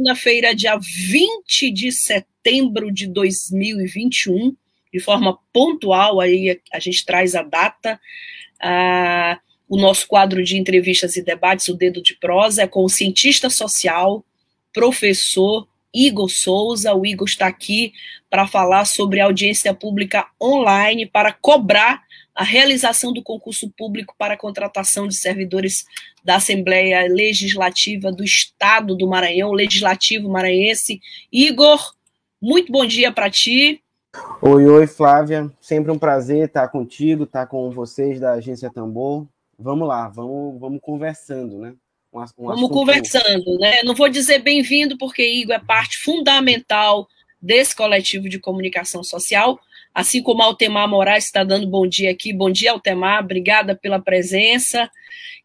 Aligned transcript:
Segunda-feira, 0.00 0.54
dia 0.54 0.78
20 0.78 1.70
de 1.70 1.92
setembro 1.92 2.90
de 2.90 3.06
2021, 3.06 4.56
de 4.92 4.98
forma 4.98 5.38
pontual, 5.52 6.20
aí 6.20 6.58
a 6.72 6.78
gente 6.78 7.04
traz 7.04 7.34
a 7.34 7.42
data, 7.42 8.00
uh, 8.62 9.38
o 9.68 9.76
nosso 9.76 10.08
quadro 10.08 10.42
de 10.42 10.56
entrevistas 10.56 11.16
e 11.16 11.22
debates, 11.22 11.68
o 11.68 11.74
Dedo 11.74 12.02
de 12.02 12.14
Prosa, 12.14 12.62
é 12.62 12.66
com 12.66 12.82
o 12.82 12.88
cientista 12.88 13.50
social, 13.50 14.24
professor 14.72 15.68
Igor 15.92 16.30
Souza. 16.30 16.94
O 16.94 17.04
Igor 17.04 17.28
está 17.28 17.46
aqui 17.46 17.92
para 18.30 18.46
falar 18.46 18.86
sobre 18.86 19.20
audiência 19.20 19.74
pública 19.74 20.26
online 20.40 21.04
para 21.04 21.30
cobrar 21.30 22.02
a 22.34 22.44
realização 22.44 23.12
do 23.12 23.22
concurso 23.22 23.70
público 23.76 24.14
para 24.16 24.34
a 24.34 24.38
contratação 24.38 25.06
de 25.06 25.14
servidores 25.14 25.84
da 26.24 26.36
Assembleia 26.36 27.06
Legislativa 27.08 28.12
do 28.12 28.24
Estado 28.24 28.94
do 28.96 29.08
Maranhão, 29.08 29.52
Legislativo 29.52 30.28
Maranhense. 30.28 31.00
Igor, 31.32 31.94
muito 32.40 32.72
bom 32.72 32.86
dia 32.86 33.12
para 33.12 33.30
ti. 33.30 33.82
Oi, 34.42 34.66
oi, 34.66 34.86
Flávia. 34.86 35.50
Sempre 35.60 35.92
um 35.92 35.98
prazer 35.98 36.46
estar 36.46 36.68
contigo, 36.68 37.24
estar 37.24 37.46
com 37.46 37.70
vocês 37.70 38.18
da 38.18 38.32
Agência 38.32 38.70
Tambor. 38.70 39.26
Vamos 39.58 39.86
lá, 39.86 40.08
vamos, 40.08 40.58
vamos 40.58 40.80
conversando, 40.80 41.58
né? 41.58 41.74
Um, 42.12 42.20
um 42.20 42.46
vamos 42.46 42.70
conversando, 42.70 43.58
né? 43.58 43.82
Não 43.84 43.94
vou 43.94 44.08
dizer 44.08 44.40
bem-vindo, 44.40 44.98
porque 44.98 45.22
Igor 45.22 45.54
é 45.54 45.60
parte 45.60 45.98
fundamental 45.98 47.06
desse 47.40 47.74
coletivo 47.74 48.28
de 48.28 48.38
comunicação 48.38 49.04
social, 49.04 49.58
assim 49.94 50.22
como 50.22 50.42
Altemar 50.42 50.88
Moraes 50.88 51.24
está 51.24 51.44
dando 51.44 51.66
bom 51.66 51.86
dia 51.86 52.10
aqui. 52.10 52.32
Bom 52.32 52.50
dia, 52.50 52.72
Altemar, 52.72 53.22
obrigada 53.22 53.74
pela 53.74 54.00
presença. 54.00 54.90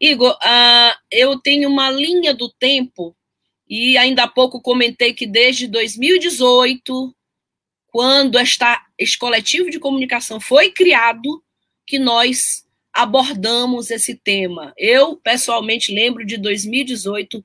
Igor, 0.00 0.32
uh, 0.32 0.98
eu 1.10 1.38
tenho 1.40 1.68
uma 1.68 1.90
linha 1.90 2.34
do 2.34 2.48
tempo, 2.48 3.16
e 3.68 3.98
ainda 3.98 4.24
há 4.24 4.28
pouco 4.28 4.60
comentei 4.60 5.12
que 5.12 5.26
desde 5.26 5.66
2018, 5.66 7.14
quando 7.88 8.38
esta, 8.38 8.80
este 8.96 9.18
coletivo 9.18 9.70
de 9.70 9.80
comunicação 9.80 10.38
foi 10.38 10.70
criado, 10.70 11.42
que 11.86 11.98
nós 11.98 12.64
abordamos 12.92 13.90
esse 13.90 14.14
tema. 14.14 14.72
Eu, 14.76 15.16
pessoalmente, 15.16 15.92
lembro 15.92 16.24
de 16.24 16.36
2018 16.36 17.44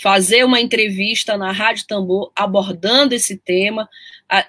fazer 0.00 0.44
uma 0.44 0.60
entrevista 0.60 1.36
na 1.36 1.50
Rádio 1.50 1.86
Tambor 1.86 2.30
abordando 2.36 3.14
esse 3.14 3.36
tema. 3.36 3.88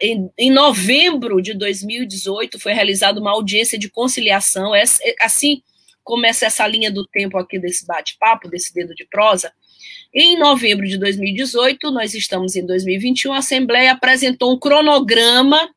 Em, 0.02 0.52
novembro 0.52 1.42
de 1.42 1.54
2018 1.54 2.60
foi 2.60 2.74
realizada 2.74 3.20
uma 3.20 3.32
audiência 3.32 3.78
de 3.78 3.90
conciliação. 3.90 4.72
Assim 5.22 5.62
começa 6.04 6.46
essa 6.46 6.68
linha 6.68 6.92
do 6.92 7.06
tempo 7.06 7.38
aqui 7.38 7.60
desse 7.60 7.86
bate-papo, 7.86 8.50
desse 8.50 8.74
dedo 8.74 8.96
de 8.96 9.06
prosa. 9.06 9.54
Em 10.14 10.38
novembro 10.38 10.88
de 10.88 10.98
2018, 10.98 11.92
nós 11.92 12.16
estamos 12.16 12.56
em 12.56 12.66
2021, 12.66 13.32
a 13.32 13.38
Assembleia 13.38 13.92
apresentou 13.92 14.52
um 14.52 14.60
cronograma 14.60 15.70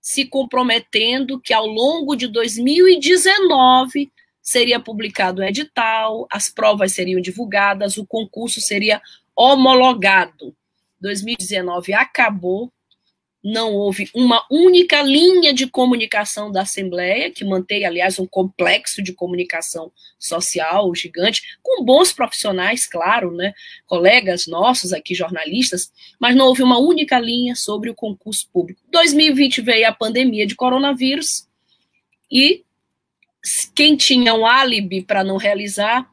se 0.00 0.24
comprometendo 0.24 1.40
que 1.40 1.52
ao 1.52 1.66
longo 1.66 2.16
de 2.16 2.26
2019 2.28 4.10
seria 4.40 4.80
publicado 4.80 5.42
o 5.42 5.44
edital, 5.44 6.26
as 6.30 6.48
provas 6.48 6.92
seriam 6.92 7.20
divulgadas, 7.20 7.96
o 7.96 8.06
concurso 8.06 8.60
seria 8.60 9.02
homologado. 9.36 10.54
2019 11.00 11.92
acabou, 11.92 12.72
não 13.42 13.72
houve 13.72 14.08
uma 14.14 14.44
única 14.50 15.02
linha 15.02 15.52
de 15.52 15.66
comunicação 15.66 16.52
da 16.52 16.62
Assembleia, 16.62 17.30
que 17.30 17.44
mantém, 17.44 17.86
aliás, 17.86 18.18
um 18.18 18.26
complexo 18.26 19.02
de 19.02 19.14
comunicação 19.14 19.90
social 20.18 20.94
gigante, 20.94 21.42
com 21.62 21.82
bons 21.82 22.12
profissionais, 22.12 22.86
claro, 22.86 23.32
né, 23.32 23.54
colegas 23.86 24.46
nossos 24.46 24.92
aqui, 24.92 25.14
jornalistas, 25.14 25.90
mas 26.18 26.36
não 26.36 26.46
houve 26.46 26.62
uma 26.62 26.78
única 26.78 27.18
linha 27.18 27.54
sobre 27.54 27.88
o 27.88 27.94
concurso 27.94 28.46
público. 28.52 28.80
2020 28.90 29.62
veio 29.62 29.88
a 29.88 29.92
pandemia 29.92 30.46
de 30.46 30.54
coronavírus 30.54 31.48
e 32.30 32.62
quem 33.74 33.96
tinha 33.96 34.34
um 34.34 34.44
álibi 34.44 35.02
para 35.02 35.24
não 35.24 35.38
realizar 35.38 36.06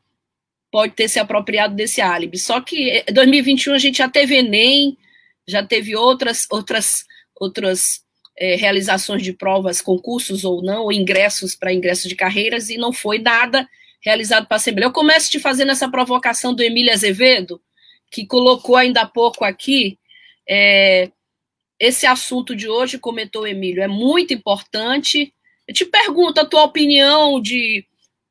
pode 0.71 0.94
ter 0.94 1.09
se 1.09 1.19
apropriado 1.19 1.75
desse 1.75 1.99
álibi. 1.99 2.38
Só 2.38 2.61
que 2.61 3.03
2021 3.11 3.73
a 3.73 3.77
gente 3.77 3.97
já 3.97 4.09
teve 4.09 4.38
Enem, 4.38 4.97
já 5.45 5.65
teve 5.65 5.95
outras 5.95 6.45
outras 6.49 7.05
outras 7.39 8.01
é, 8.37 8.55
realizações 8.55 9.23
de 9.23 9.33
provas, 9.33 9.81
concursos 9.81 10.43
ou 10.43 10.61
não, 10.61 10.83
ou 10.83 10.91
ingressos 10.91 11.55
para 11.55 11.73
ingressos 11.73 12.07
de 12.07 12.15
carreiras, 12.15 12.69
e 12.69 12.77
não 12.77 12.93
foi 12.93 13.19
nada 13.19 13.67
realizado 14.01 14.47
para 14.47 14.55
a 14.55 14.57
Assembleia. 14.57 14.87
Eu 14.87 14.93
começo 14.93 15.29
te 15.29 15.39
fazendo 15.39 15.71
essa 15.71 15.89
provocação 15.89 16.53
do 16.53 16.61
Emílio 16.61 16.93
Azevedo, 16.93 17.61
que 18.11 18.25
colocou 18.25 18.75
ainda 18.75 19.01
há 19.01 19.07
pouco 19.07 19.43
aqui 19.43 19.97
é, 20.47 21.11
esse 21.79 22.05
assunto 22.05 22.55
de 22.55 22.69
hoje, 22.69 22.97
comentou 22.97 23.43
o 23.43 23.47
Emílio, 23.47 23.83
é 23.83 23.87
muito 23.87 24.33
importante. 24.33 25.33
Eu 25.67 25.73
te 25.73 25.85
pergunto 25.85 26.39
a 26.39 26.45
tua 26.45 26.63
opinião 26.63 27.41
de 27.41 27.85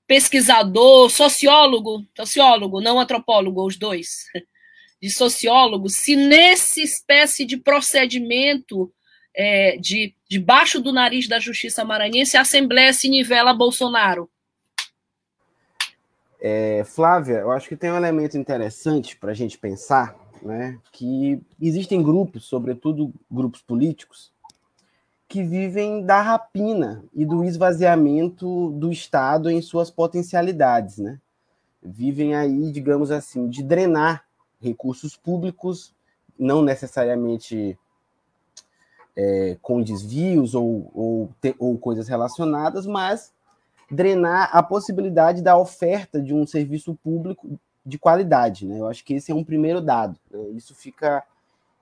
pesquisador, 0.06 1.10
sociólogo, 1.10 2.04
sociólogo, 2.16 2.80
não 2.80 2.98
antropólogo, 2.98 3.66
os 3.66 3.76
dois, 3.76 4.24
de 5.02 5.10
sociólogo, 5.10 5.88
se 5.88 6.16
nesse 6.16 6.82
espécie 6.82 7.44
de 7.44 7.56
procedimento 7.56 8.92
é, 9.36 9.76
de 9.76 10.14
debaixo 10.28 10.80
do 10.80 10.92
nariz 10.92 11.28
da 11.28 11.38
justiça 11.38 11.84
maranhense, 11.84 12.36
a 12.36 12.40
Assembleia 12.40 12.92
se 12.92 13.08
nivela 13.08 13.52
Bolsonaro? 13.52 14.30
É, 16.40 16.82
Flávia, 16.84 17.38
eu 17.38 17.50
acho 17.50 17.68
que 17.68 17.76
tem 17.76 17.90
um 17.90 17.96
elemento 17.96 18.38
interessante 18.38 19.16
para 19.16 19.32
a 19.32 19.34
gente 19.34 19.58
pensar, 19.58 20.16
né, 20.42 20.78
que 20.92 21.40
existem 21.60 22.02
grupos, 22.02 22.44
sobretudo 22.44 23.12
grupos 23.30 23.62
políticos, 23.62 24.32
que 25.28 25.42
vivem 25.42 26.04
da 26.04 26.22
rapina 26.22 27.04
e 27.12 27.24
do 27.24 27.44
esvaziamento 27.44 28.70
do 28.72 28.92
Estado 28.92 29.50
em 29.50 29.60
suas 29.60 29.90
potencialidades, 29.90 30.98
né? 30.98 31.18
Vivem 31.82 32.36
aí, 32.36 32.70
digamos 32.70 33.10
assim, 33.10 33.48
de 33.48 33.62
drenar 33.62 34.24
recursos 34.60 35.16
públicos, 35.16 35.92
não 36.38 36.62
necessariamente 36.62 37.76
é, 39.16 39.56
com 39.62 39.82
desvios 39.82 40.54
ou, 40.54 40.90
ou, 40.94 41.30
ou 41.58 41.78
coisas 41.78 42.06
relacionadas, 42.06 42.86
mas 42.86 43.32
drenar 43.90 44.50
a 44.52 44.62
possibilidade 44.62 45.42
da 45.42 45.56
oferta 45.56 46.20
de 46.20 46.34
um 46.34 46.46
serviço 46.46 46.94
público 47.02 47.58
de 47.84 47.98
qualidade. 47.98 48.66
Né? 48.66 48.80
Eu 48.80 48.88
acho 48.88 49.04
que 49.04 49.14
esse 49.14 49.30
é 49.30 49.34
um 49.34 49.44
primeiro 49.44 49.80
dado. 49.80 50.18
Né? 50.30 50.40
Isso 50.50 50.74
fica 50.74 51.22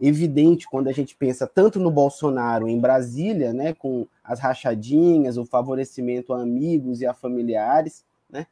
evidente 0.01 0.69
quando 0.69 0.89
a 0.89 0.93
gente 0.93 1.15
pensa 1.15 1.47
tanto 1.47 1.81
no 1.81 1.91
Bolsonaro 1.91 2.69
em 2.69 2.79
Brasília, 2.79 3.53
né, 3.53 3.73
com 3.73 4.07
as 4.23 4.41
rachadinhas, 4.41 5.37
o 5.37 5.45
favorecimento 5.45 6.35
a 6.35 6.43
amigos 6.43 7.01
e 7.01 7.07
a 7.07 7.15
familiares, 7.15 8.05
né? 8.29 8.47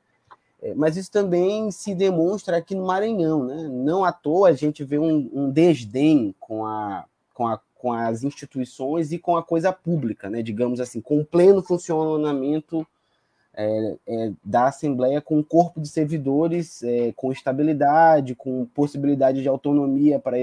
É, 0.62 0.72
mas 0.74 0.96
isso 0.96 1.10
também 1.10 1.70
se 1.72 1.94
demonstra 1.94 2.56
aqui 2.56 2.74
no 2.74 2.86
Maranhão, 2.86 3.44
né? 3.44 3.68
Não 3.68 4.04
à 4.04 4.12
toa 4.12 4.50
a 4.50 4.52
gente 4.52 4.84
vê 4.84 4.98
um, 4.98 5.28
um 5.32 5.50
desdém 5.50 6.34
com 6.38 6.64
a, 6.64 7.04
com 7.34 7.48
a 7.48 7.60
com 7.82 7.92
as 7.92 8.22
instituições 8.22 9.10
e 9.10 9.18
com 9.18 9.36
a 9.36 9.42
coisa 9.42 9.72
pública, 9.72 10.30
né, 10.30 10.40
digamos 10.40 10.78
assim, 10.78 11.00
com 11.00 11.18
o 11.18 11.24
pleno 11.24 11.60
funcionamento 11.60 12.86
é, 13.52 13.96
é, 14.06 14.32
da 14.44 14.68
Assembleia 14.68 15.20
com 15.20 15.38
um 15.38 15.42
corpo 15.42 15.80
de 15.80 15.88
servidores 15.88 16.84
é, 16.84 17.12
com 17.16 17.32
estabilidade, 17.32 18.36
com 18.36 18.66
possibilidade 18.66 19.42
de 19.42 19.48
autonomia 19.48 20.20
para, 20.20 20.36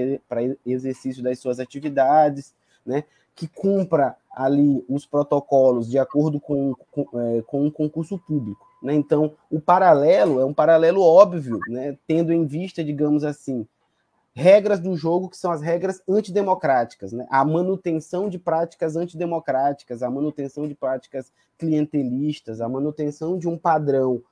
exercício 0.66 1.22
das 1.22 1.38
suas 1.38 1.58
atividades, 1.58 2.54
né, 2.84 3.04
que 3.34 3.48
cumpra 3.48 4.16
ali 4.30 4.84
os 4.86 5.06
protocolos 5.06 5.90
de 5.90 5.98
acordo 5.98 6.38
com, 6.38 6.74
com, 6.90 7.06
é, 7.18 7.42
com 7.46 7.64
um 7.64 7.70
concurso 7.70 8.18
público. 8.18 8.68
Né? 8.82 8.92
Então, 8.92 9.32
o 9.50 9.58
paralelo 9.58 10.40
é 10.40 10.44
um 10.44 10.52
paralelo 10.52 11.00
óbvio, 11.00 11.58
né, 11.68 11.96
tendo 12.06 12.34
em 12.34 12.44
vista, 12.44 12.84
digamos 12.84 13.24
assim, 13.24 13.66
regras 14.34 14.80
do 14.80 14.96
jogo 14.96 15.28
que 15.28 15.36
são 15.36 15.50
as 15.50 15.60
regras 15.60 16.00
antidemocráticas, 16.08 17.12
né? 17.12 17.26
a 17.30 17.44
manutenção 17.44 18.28
de 18.28 18.38
práticas 18.38 18.96
antidemocráticas, 18.96 20.02
a 20.02 20.10
manutenção 20.10 20.68
de 20.68 20.74
práticas 20.74 21.32
clientelistas, 21.58 22.60
a 22.60 22.68
manutenção 22.68 23.36
de 23.36 23.48
um 23.48 23.58
padrão 23.58 24.22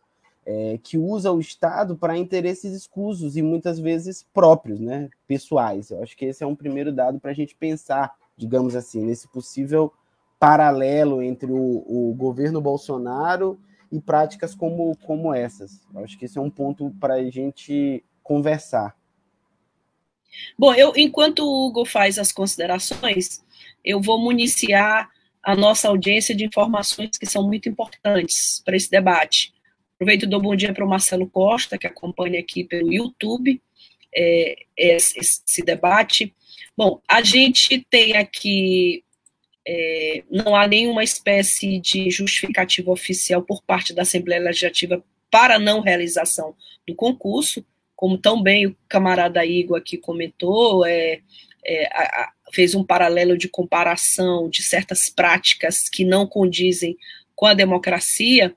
é, 0.47 0.79
que 0.83 0.97
usa 0.97 1.31
o 1.31 1.41
Estado 1.41 1.95
para 1.95 2.17
interesses 2.17 2.73
escusos 2.73 3.37
e 3.37 3.43
muitas 3.43 3.79
vezes 3.79 4.27
próprios, 4.33 4.81
né, 4.81 5.11
pessoais. 5.27 5.91
Eu 5.91 6.03
acho 6.03 6.17
que 6.17 6.25
esse 6.25 6.43
é 6.43 6.47
um 6.47 6.57
primeiro 6.57 6.91
dado 6.91 7.21
para 7.21 7.33
a 7.33 7.35
gente 7.35 7.55
pensar, 7.55 8.15
digamos 8.35 8.75
assim, 8.75 9.05
nesse 9.05 9.29
possível 9.29 9.93
paralelo 10.39 11.21
entre 11.23 11.53
o, 11.53 11.85
o, 11.87 12.15
governo 12.17 12.61
Bolsonaro 12.61 13.59
e 13.93 14.01
práticas 14.01 14.55
como, 14.55 14.97
como 15.05 15.35
essas. 15.35 15.83
Eu 15.93 16.05
acho 16.05 16.19
que 16.19 16.25
esse 16.25 16.39
é 16.39 16.41
um 16.41 16.51
ponto 16.51 16.95
para 16.99 17.15
a 17.15 17.31
gente 17.31 18.03
conversar. 18.23 18.97
Bom, 20.59 20.75
eu, 20.75 20.93
enquanto 20.97 21.41
o 21.41 21.67
Hugo 21.67 21.85
faz 21.85 22.19
as 22.19 22.33
considerações, 22.33 23.43
eu 23.85 24.01
vou 24.01 24.21
municiar 24.21 25.09
a 25.43 25.57
nossa 25.57 25.89
audiência 25.89 26.35
de 26.35 26.45
informações 26.45 27.17
que 27.19 27.27
são 27.27 27.47
muito 27.47 27.69
importantes 27.69 28.61
para 28.65 28.77
esse 28.77 28.91
debate. 28.91 29.53
Aproveito 29.95 30.25
e 30.25 30.27
dou 30.27 30.41
bom 30.41 30.55
dia 30.55 30.73
para 30.73 30.85
o 30.85 30.89
Marcelo 30.89 31.29
Costa, 31.29 31.79
que 31.79 31.87
acompanha 31.87 32.39
aqui 32.39 32.65
pelo 32.65 32.93
YouTube 32.93 33.61
é, 34.15 34.57
esse, 34.77 35.19
esse, 35.19 35.63
debate. 35.63 36.35
Bom, 36.77 37.01
a 37.09 37.23
gente 37.23 37.85
tem 37.91 38.17
aqui, 38.17 39.03
é, 39.67 40.23
não 40.31 40.55
há 40.55 40.67
nenhuma 40.67 41.03
espécie 41.03 41.81
de 41.81 42.11
justificativa 42.11 42.91
oficial 42.91 43.43
por 43.43 43.63
parte 43.63 43.93
da 43.93 44.03
Assembleia 44.03 44.43
Legislativa 44.43 45.03
para 45.31 45.59
não 45.59 45.81
realização 45.81 46.55
do 46.87 46.95
concurso, 46.95 47.65
como 47.99 48.17
tão 48.17 48.41
bem 48.41 48.65
o 48.65 48.77
camarada 48.89 49.45
Igor 49.45 49.77
aqui 49.77 49.99
comentou, 49.99 50.87
é, 50.87 51.19
é 51.67 51.87
a, 51.87 52.03
a, 52.03 52.33
fez 52.53 52.73
um 52.77 52.85
paralelo 52.85 53.37
de 53.37 53.49
comparação 53.49 54.49
de 54.49 54.63
certas 54.63 55.11
práticas 55.11 55.89
que 55.89 56.05
não 56.05 56.25
condizem 56.25 56.97
com 57.35 57.45
a 57.45 57.55
democracia, 57.55 58.55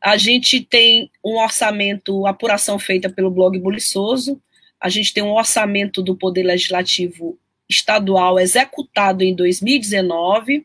a 0.00 0.16
gente 0.16 0.60
tem 0.60 1.10
um 1.24 1.36
orçamento, 1.36 2.28
apuração 2.28 2.78
feita 2.78 3.10
pelo 3.10 3.28
blog 3.28 3.58
Buliçoso, 3.58 4.40
a 4.80 4.88
gente 4.88 5.12
tem 5.12 5.24
um 5.24 5.32
orçamento 5.32 6.00
do 6.00 6.14
Poder 6.14 6.44
Legislativo 6.44 7.36
Estadual 7.68 8.38
executado 8.38 9.24
em 9.24 9.34
2019, 9.34 10.64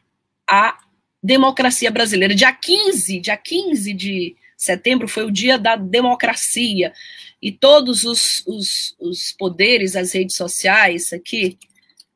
a 0.47 0.77
democracia 1.21 1.91
brasileira. 1.91 2.33
Dia 2.33 2.53
15, 2.53 3.19
dia 3.19 3.37
15 3.37 3.93
de 3.93 4.35
setembro 4.57 5.07
foi 5.07 5.25
o 5.25 5.31
dia 5.31 5.57
da 5.57 5.75
democracia, 5.75 6.93
e 7.41 7.51
todos 7.51 8.03
os, 8.03 8.45
os, 8.45 8.95
os 8.99 9.31
poderes, 9.31 9.95
as 9.95 10.13
redes 10.13 10.35
sociais 10.35 11.11
aqui, 11.11 11.57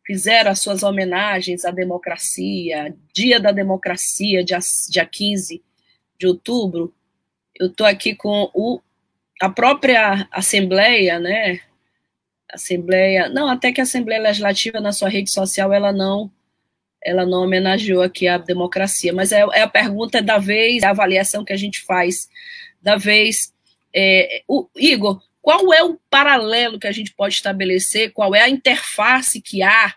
fizeram 0.06 0.52
as 0.52 0.60
suas 0.60 0.84
homenagens 0.84 1.66
à 1.66 1.72
democracia, 1.72 2.96
Dia 3.12 3.40
da 3.40 3.52
Democracia, 3.52 4.44
dia, 4.44 4.60
dia 4.90 5.06
15 5.06 5.64
de 6.20 6.28
outubro, 6.28 6.94
eu 7.60 7.68
estou 7.68 7.88
aqui 7.88 8.14
com 8.14 8.52
o, 8.54 8.80
a 9.42 9.50
própria 9.50 10.28
Assembleia, 10.32 11.20
né? 11.20 11.62
Assembleia, 12.52 13.28
não, 13.30 13.48
até 13.48 13.72
que 13.72 13.82
a 13.82 13.84
Assembleia 13.84 14.22
Legislativa 14.22 14.80
na 14.80 14.92
sua 14.92 15.10
rede 15.10 15.32
social 15.32 15.74
ela 15.74 15.92
não 15.92 16.32
ela 17.06 17.24
não 17.24 17.44
homenageou 17.44 18.02
aqui 18.02 18.28
a 18.28 18.40
democracia, 18.40 19.14
mas 19.14 19.32
é, 19.32 19.42
é 19.54 19.62
a 19.62 19.68
pergunta 19.68 20.24
da 20.24 20.40
vez, 20.40 20.84
a 20.84 20.90
avaliação 20.90 21.46
que 21.46 21.54
a 21.54 21.58
gente 21.58 21.82
faz 21.82 22.28
da 22.82 22.98
vez. 22.98 23.54
É, 23.96 24.42
o, 24.48 24.68
Igor, 24.76 25.22
qual 25.40 25.72
é 25.72 25.84
o 25.84 26.00
paralelo 26.10 26.80
que 26.80 26.88
a 26.88 26.92
gente 26.92 27.14
pode 27.14 27.36
estabelecer? 27.36 28.12
Qual 28.12 28.34
é 28.34 28.42
a 28.42 28.50
interface 28.50 29.40
que 29.40 29.62
há 29.62 29.94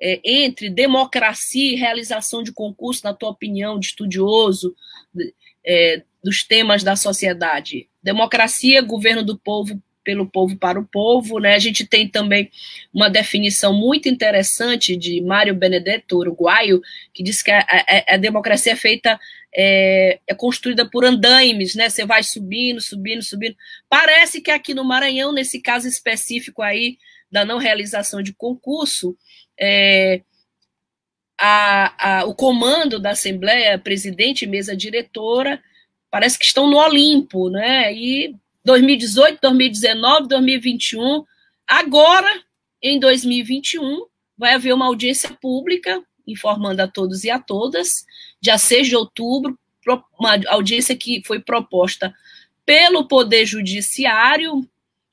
é, 0.00 0.20
entre 0.24 0.70
democracia 0.70 1.72
e 1.72 1.76
realização 1.76 2.44
de 2.44 2.52
concurso, 2.52 3.02
na 3.02 3.12
tua 3.12 3.30
opinião, 3.30 3.78
de 3.78 3.86
estudioso 3.86 4.74
é, 5.66 6.04
dos 6.22 6.44
temas 6.44 6.84
da 6.84 6.94
sociedade? 6.94 7.88
Democracia, 8.00 8.80
governo 8.80 9.24
do 9.24 9.36
povo 9.36 9.82
pelo 10.04 10.26
povo 10.26 10.56
para 10.56 10.78
o 10.78 10.84
povo, 10.84 11.38
né? 11.38 11.54
A 11.54 11.58
gente 11.58 11.86
tem 11.86 12.06
também 12.06 12.50
uma 12.92 13.08
definição 13.08 13.72
muito 13.72 14.08
interessante 14.08 14.96
de 14.96 15.20
Mário 15.22 15.54
Benedetto, 15.54 16.18
uruguaio, 16.18 16.82
que 17.12 17.22
diz 17.22 17.42
que 17.42 17.50
a, 17.50 17.60
a, 17.60 18.14
a 18.14 18.16
democracia 18.16 18.72
é 18.72 18.76
feita 18.76 19.18
é, 19.56 20.20
é, 20.26 20.34
construída 20.34 20.88
por 20.88 21.04
andaimes, 21.04 21.74
né? 21.74 21.88
Você 21.88 22.04
vai 22.04 22.22
subindo, 22.22 22.80
subindo, 22.80 23.22
subindo. 23.22 23.56
Parece 23.88 24.40
que 24.40 24.50
aqui 24.50 24.74
no 24.74 24.84
Maranhão, 24.84 25.32
nesse 25.32 25.60
caso 25.60 25.88
específico 25.88 26.60
aí 26.60 26.98
da 27.30 27.44
não 27.44 27.58
realização 27.58 28.22
de 28.22 28.32
concurso, 28.32 29.16
é, 29.58 30.20
a, 31.38 32.24
o 32.26 32.34
comando 32.34 33.00
da 33.00 33.10
Assembleia, 33.10 33.78
presidente 33.78 34.46
mesa 34.46 34.76
diretora, 34.76 35.62
parece 36.10 36.38
que 36.38 36.44
estão 36.44 36.68
no 36.68 36.76
Olimpo, 36.76 37.48
né? 37.50 37.92
E 37.92 38.36
2018, 38.64 39.38
2019, 39.40 40.28
2021. 40.28 41.24
Agora, 41.66 42.42
em 42.82 42.98
2021, 42.98 44.06
vai 44.36 44.54
haver 44.54 44.72
uma 44.72 44.86
audiência 44.86 45.30
pública, 45.40 46.02
informando 46.26 46.82
a 46.82 46.88
todos 46.88 47.24
e 47.24 47.30
a 47.30 47.38
todas, 47.38 48.04
dia 48.40 48.58
6 48.58 48.88
de 48.88 48.96
outubro, 48.96 49.58
uma 50.18 50.40
audiência 50.48 50.96
que 50.96 51.22
foi 51.26 51.40
proposta 51.40 52.14
pelo 52.64 53.06
Poder 53.06 53.44
Judiciário 53.44 54.66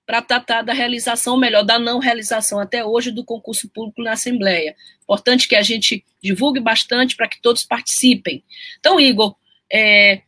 para 0.05 0.21
tratar 0.21 0.61
da 0.61 0.73
realização, 0.73 1.37
melhor, 1.37 1.63
da 1.63 1.77
não 1.77 1.99
realização 1.99 2.59
até 2.59 2.83
hoje 2.83 3.11
do 3.11 3.23
concurso 3.23 3.69
público 3.69 4.01
na 4.01 4.13
Assembleia. 4.13 4.75
Importante 5.03 5.47
que 5.47 5.55
a 5.55 5.61
gente 5.61 6.03
divulgue 6.21 6.59
bastante 6.59 7.15
para 7.15 7.27
que 7.27 7.41
todos 7.41 7.63
participem. 7.63 8.43
Então, 8.79 8.99
Igor, 8.99 9.35
é, 9.71 10.21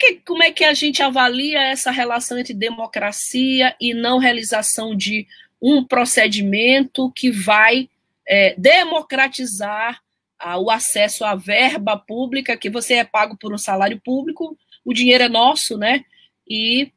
que, 0.00 0.14
como 0.26 0.42
é 0.42 0.50
que 0.50 0.64
a 0.64 0.72
gente 0.72 1.02
avalia 1.02 1.60
essa 1.60 1.90
relação 1.90 2.38
entre 2.38 2.54
democracia 2.54 3.76
e 3.78 3.92
não 3.92 4.18
realização 4.18 4.96
de 4.96 5.26
um 5.60 5.84
procedimento 5.84 7.12
que 7.14 7.30
vai 7.30 7.90
é, 8.26 8.54
democratizar 8.56 10.00
a, 10.38 10.58
o 10.58 10.70
acesso 10.70 11.22
à 11.22 11.34
verba 11.34 11.98
pública, 11.98 12.56
que 12.56 12.70
você 12.70 12.94
é 12.94 13.04
pago 13.04 13.36
por 13.36 13.52
um 13.52 13.58
salário 13.58 14.00
público, 14.02 14.56
o 14.82 14.94
dinheiro 14.94 15.24
é 15.24 15.28
nosso, 15.28 15.76
né? 15.76 16.02
E 16.48 16.90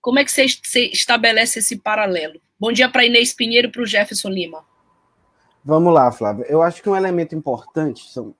como 0.00 0.18
é 0.18 0.24
que 0.24 0.32
você, 0.32 0.46
você 0.48 0.86
estabelece 0.86 1.60
esse 1.60 1.76
paralelo? 1.76 2.40
Bom 2.58 2.72
dia 2.72 2.88
para 2.88 3.06
Inês 3.06 3.32
Pinheiro 3.32 3.68
e 3.68 3.70
para 3.70 3.82
o 3.82 3.86
Jefferson 3.86 4.30
Lima. 4.30 4.64
Vamos 5.64 5.94
lá, 5.94 6.10
Flávio. 6.10 6.44
Eu 6.48 6.60
acho 6.60 6.82
que 6.82 6.88
um 6.88 6.96
elemento 6.96 7.36
importante, 7.36 8.10
são, 8.10 8.34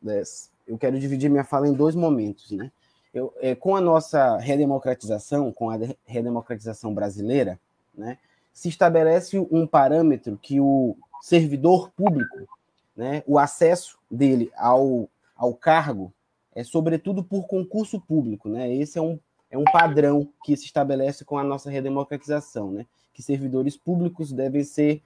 eu 0.66 0.76
quero 0.76 0.98
dividir 0.98 1.30
minha 1.30 1.44
fala 1.44 1.68
em 1.68 1.72
dois 1.72 1.94
momentos, 1.94 2.50
né? 2.50 2.72
Eu, 3.18 3.34
é, 3.40 3.54
com 3.54 3.76
a 3.76 3.80
nossa 3.80 4.36
redemocratização, 4.38 5.52
com 5.52 5.70
a 5.70 5.78
redemocratização 6.06 6.94
brasileira, 6.94 7.58
né, 7.94 8.18
se 8.52 8.68
estabelece 8.68 9.38
um 9.38 9.66
parâmetro 9.66 10.38
que 10.40 10.60
o 10.60 10.96
servidor 11.20 11.90
público, 11.90 12.48
né, 12.96 13.22
o 13.26 13.38
acesso 13.38 13.98
dele 14.10 14.50
ao, 14.56 15.08
ao 15.36 15.54
cargo 15.54 16.12
é 16.58 16.64
sobretudo 16.64 17.22
por 17.22 17.46
concurso 17.46 18.00
público, 18.00 18.48
né? 18.48 18.74
Esse 18.74 18.98
é 18.98 19.02
um, 19.02 19.16
é 19.48 19.56
um 19.56 19.62
padrão 19.62 20.28
que 20.42 20.56
se 20.56 20.64
estabelece 20.64 21.24
com 21.24 21.38
a 21.38 21.44
nossa 21.44 21.70
redemocratização, 21.70 22.72
né? 22.72 22.84
Que 23.14 23.22
servidores 23.22 23.76
públicos 23.76 24.32
devem 24.32 24.64
ser 24.64 25.00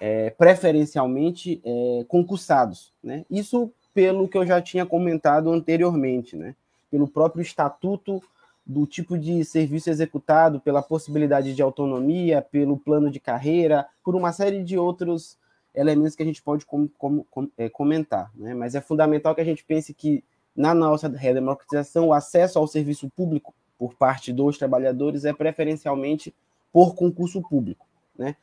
é, 0.00 0.30
preferencialmente 0.30 1.60
é, 1.64 2.04
concursados, 2.08 2.92
né? 3.00 3.24
Isso 3.30 3.70
pelo 3.94 4.26
que 4.26 4.36
eu 4.36 4.44
já 4.44 4.60
tinha 4.60 4.84
comentado 4.84 5.52
anteriormente, 5.52 6.34
né? 6.34 6.56
Pelo 6.90 7.08
próprio 7.08 7.42
estatuto 7.42 8.22
do 8.64 8.86
tipo 8.86 9.16
de 9.16 9.44
serviço 9.44 9.88
executado, 9.88 10.60
pela 10.60 10.82
possibilidade 10.82 11.54
de 11.54 11.62
autonomia, 11.62 12.42
pelo 12.42 12.76
plano 12.76 13.10
de 13.10 13.20
carreira, 13.20 13.86
por 14.02 14.16
uma 14.16 14.32
série 14.32 14.64
de 14.64 14.76
outros 14.76 15.38
elementos 15.72 16.16
que 16.16 16.22
a 16.22 16.26
gente 16.26 16.42
pode 16.42 16.66
com, 16.66 16.88
com, 16.88 17.22
com, 17.24 17.48
é, 17.56 17.68
comentar. 17.68 18.30
Né? 18.34 18.54
Mas 18.54 18.74
é 18.74 18.80
fundamental 18.80 19.34
que 19.34 19.40
a 19.40 19.44
gente 19.44 19.64
pense 19.64 19.94
que 19.94 20.24
na 20.56 20.74
nossa 20.74 21.06
redemocratização, 21.08 22.08
o 22.08 22.12
acesso 22.14 22.58
ao 22.58 22.66
serviço 22.66 23.10
público 23.10 23.54
por 23.78 23.94
parte 23.94 24.32
dos 24.32 24.56
trabalhadores 24.56 25.26
é 25.26 25.32
preferencialmente 25.32 26.34
por 26.72 26.94
concurso 26.94 27.42
público. 27.42 27.86
Né? 28.18 28.36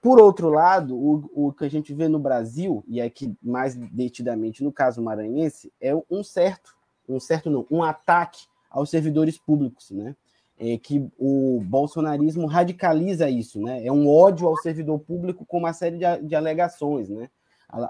Por 0.00 0.20
outro 0.20 0.48
lado, 0.48 0.96
o, 0.96 1.48
o 1.48 1.52
que 1.52 1.64
a 1.64 1.68
gente 1.68 1.92
vê 1.92 2.06
no 2.06 2.20
Brasil, 2.20 2.84
e 2.86 3.00
aqui 3.00 3.36
mais 3.42 3.74
detidamente 3.74 4.62
no 4.62 4.72
caso 4.72 5.02
maranhense, 5.02 5.72
é 5.80 5.92
um 6.08 6.22
certo, 6.22 6.76
um 7.08 7.20
certo 7.20 7.50
não, 7.50 7.66
um 7.70 7.82
ataque 7.82 8.46
aos 8.70 8.90
servidores 8.90 9.38
públicos, 9.38 9.90
né? 9.90 10.14
É 10.60 10.76
que 10.76 11.08
o 11.16 11.62
bolsonarismo 11.64 12.46
radicaliza 12.46 13.30
isso, 13.30 13.60
né? 13.60 13.86
É 13.86 13.92
um 13.92 14.08
ódio 14.08 14.48
ao 14.48 14.56
servidor 14.56 14.98
público 14.98 15.46
com 15.46 15.58
uma 15.58 15.72
série 15.72 15.98
de, 15.98 16.26
de 16.26 16.34
alegações, 16.34 17.08
né? 17.08 17.30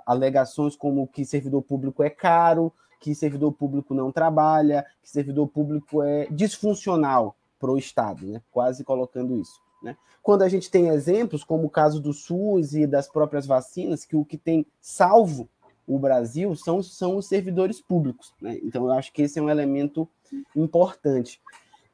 Alegações 0.04 0.76
como 0.76 1.06
que 1.06 1.25
servidor 1.25 1.62
público 1.62 2.02
é 2.02 2.10
caro, 2.10 2.72
que 3.00 3.14
servidor 3.14 3.52
público 3.52 3.94
não 3.94 4.10
trabalha, 4.10 4.84
que 5.02 5.08
servidor 5.08 5.48
público 5.48 6.02
é 6.02 6.26
disfuncional 6.30 7.37
para 7.58 7.70
o 7.70 7.78
Estado, 7.78 8.26
né? 8.26 8.42
quase 8.50 8.84
colocando 8.84 9.37
isso. 9.37 9.60
Né? 9.82 9.96
Quando 10.22 10.42
a 10.42 10.48
gente 10.48 10.70
tem 10.70 10.88
exemplos, 10.88 11.44
como 11.44 11.66
o 11.66 11.70
caso 11.70 12.00
do 12.00 12.12
SUS 12.12 12.75
e 12.75 12.87
das 12.87 13.08
próprias 13.08 13.46
vacinas, 13.46 14.04
que 14.04 14.16
o 14.16 14.25
que 14.25 14.37
tem 14.37 14.66
salvo 14.80 15.48
o 15.88 15.99
Brasil 15.99 16.54
são, 16.54 16.83
são 16.83 17.16
os 17.16 17.26
servidores 17.26 17.80
públicos. 17.80 18.35
Né? 18.40 18.61
Então, 18.62 18.85
eu 18.85 18.92
acho 18.92 19.11
que 19.12 19.23
esse 19.23 19.38
é 19.38 19.42
um 19.42 19.49
elemento 19.49 20.07
importante. 20.54 21.40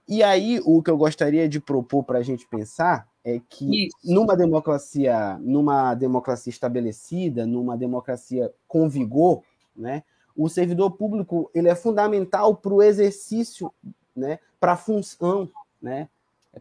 E 0.06 0.22
aí, 0.22 0.60
o 0.64 0.82
que 0.82 0.90
eu 0.90 0.96
gostaria 0.98 1.48
de 1.48 1.60
propor 1.60 2.02
para 2.02 2.18
a 2.18 2.22
gente 2.22 2.46
pensar 2.48 3.08
é 3.24 3.40
que 3.48 3.86
Isso. 3.86 3.96
numa 4.04 4.36
democracia, 4.36 5.38
numa 5.40 5.94
democracia 5.94 6.50
estabelecida, 6.50 7.46
numa 7.46 7.76
democracia 7.76 8.52
com 8.68 8.88
vigor, 8.88 9.42
né, 9.74 10.02
o 10.36 10.48
servidor 10.48 10.90
público 10.90 11.50
ele 11.54 11.68
é 11.68 11.74
fundamental 11.74 12.54
para 12.54 12.74
o 12.74 12.82
exercício, 12.82 13.72
né, 14.14 14.38
para 14.60 14.72
a 14.72 14.76
função 14.76 15.48
né, 15.80 16.08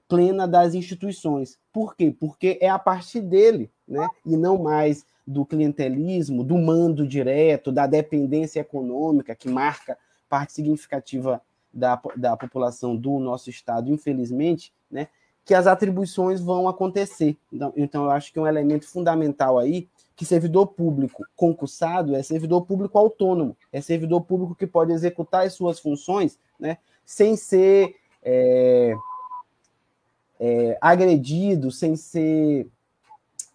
plena 0.07 0.47
das 0.47 0.73
instituições. 0.73 1.57
Por 1.71 1.95
quê? 1.95 2.15
Porque 2.17 2.57
é 2.61 2.69
a 2.69 2.79
partir 2.79 3.21
dele, 3.21 3.71
né, 3.87 4.07
e 4.25 4.35
não 4.35 4.57
mais 4.57 5.05
do 5.25 5.45
clientelismo, 5.45 6.43
do 6.43 6.57
mando 6.57 7.07
direto, 7.07 7.71
da 7.71 7.87
dependência 7.87 8.59
econômica, 8.59 9.35
que 9.35 9.49
marca 9.49 9.97
parte 10.27 10.53
significativa 10.53 11.41
da, 11.73 11.99
da 12.15 12.35
população 12.35 12.95
do 12.95 13.19
nosso 13.19 13.49
Estado, 13.49 13.91
infelizmente, 13.91 14.73
né, 14.89 15.07
que 15.45 15.53
as 15.53 15.67
atribuições 15.67 16.39
vão 16.39 16.67
acontecer. 16.67 17.37
Então, 17.51 17.73
então, 17.75 18.03
eu 18.05 18.11
acho 18.11 18.31
que 18.31 18.39
um 18.39 18.47
elemento 18.47 18.87
fundamental 18.87 19.59
aí 19.59 19.87
que 20.15 20.25
servidor 20.25 20.67
público 20.67 21.25
concursado 21.35 22.15
é 22.15 22.21
servidor 22.21 22.65
público 22.65 22.97
autônomo, 22.97 23.57
é 23.71 23.81
servidor 23.81 24.21
público 24.21 24.55
que 24.55 24.67
pode 24.67 24.91
executar 24.91 25.45
as 25.45 25.53
suas 25.53 25.79
funções 25.79 26.37
né, 26.59 26.77
sem 27.03 27.35
ser 27.35 27.95
é, 28.21 28.95
é, 30.45 30.77
agredido, 30.81 31.71
sem 31.71 31.95
ser. 31.95 32.67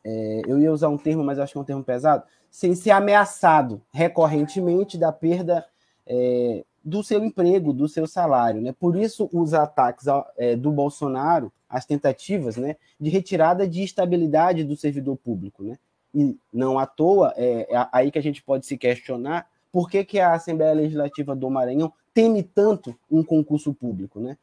É, 0.03 0.43
eu 0.47 0.59
ia 0.59 0.73
usar 0.73 0.89
um 0.89 0.97
termo, 0.97 1.23
mas 1.23 1.39
acho 1.39 1.53
que 1.53 1.59
é 1.59 1.61
um 1.61 1.65
termo 1.65 1.85
pesado, 1.85 2.23
sem 2.51 2.75
ser 2.75 2.93
ameaçado 2.93 3.83
recorrentemente 3.93 4.97
da 4.97 5.13
perda 5.13 5.67
é, 6.07 6.65
do 6.83 7.03
seu 7.03 7.23
emprego, 7.23 7.75
do 7.75 7.87
seu 7.89 8.07
salário. 8.07 8.63
Né? 8.63 8.73
Por 8.73 8.97
isso, 8.97 9.29
os 9.33 9.53
ataques 9.53 10.07
é, 10.39 10.57
do 10.57 10.73
Bolsonaro, 10.73 11.53
as 11.69 11.85
tentativas 11.85 12.57
né, 12.57 12.77
de 12.99 13.11
retirada 13.11 13.69
de 13.69 13.83
estabilidade 13.83 14.65
do 14.65 14.77
servidor 14.77 15.17
público. 15.19 15.63
Né? 15.63 15.77
e 16.15 16.37
não 16.53 16.79
à 16.79 16.87
toa, 16.87 17.35
é, 17.37 17.67
é 17.71 17.89
aí 17.93 18.11
que 18.11 18.19
a 18.19 18.23
gente 18.23 18.43
pode 18.43 18.67
se 18.67 18.77
questionar 18.77 19.47
por 19.71 19.91
que, 19.91 20.05
que 20.05 20.19
a 20.19 20.33
Assembleia 20.33 20.73
Legislativa 20.73 21.37
do 21.37 21.51
Maranhão 21.51 21.93
teme 22.15 22.43
tanto 22.43 22.97
um 23.11 23.23
concurso 23.23 23.75
público, 23.75 24.19
né? 24.19 24.37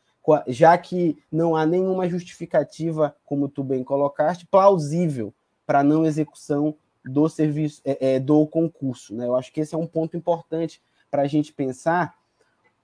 Já 0.47 0.77
que 0.77 1.17
não 1.31 1.55
há 1.55 1.65
nenhuma 1.65 2.09
justificativa, 2.09 3.15
como 3.25 3.47
tu 3.47 3.63
bem 3.63 3.83
colocaste, 3.83 4.45
plausível 4.45 5.33
para 5.65 5.83
não 5.83 6.05
execução 6.05 6.75
do 7.03 7.29
serviço 7.29 7.81
é, 7.85 8.15
é, 8.15 8.19
do 8.19 8.45
concurso. 8.47 9.13
Né? 9.15 9.27
Eu 9.27 9.35
acho 9.35 9.51
que 9.51 9.61
esse 9.61 9.75
é 9.75 9.77
um 9.77 9.87
ponto 9.87 10.17
importante 10.17 10.81
para 11.11 11.21
a 11.21 11.27
gente 11.27 11.53
pensar 11.53 12.15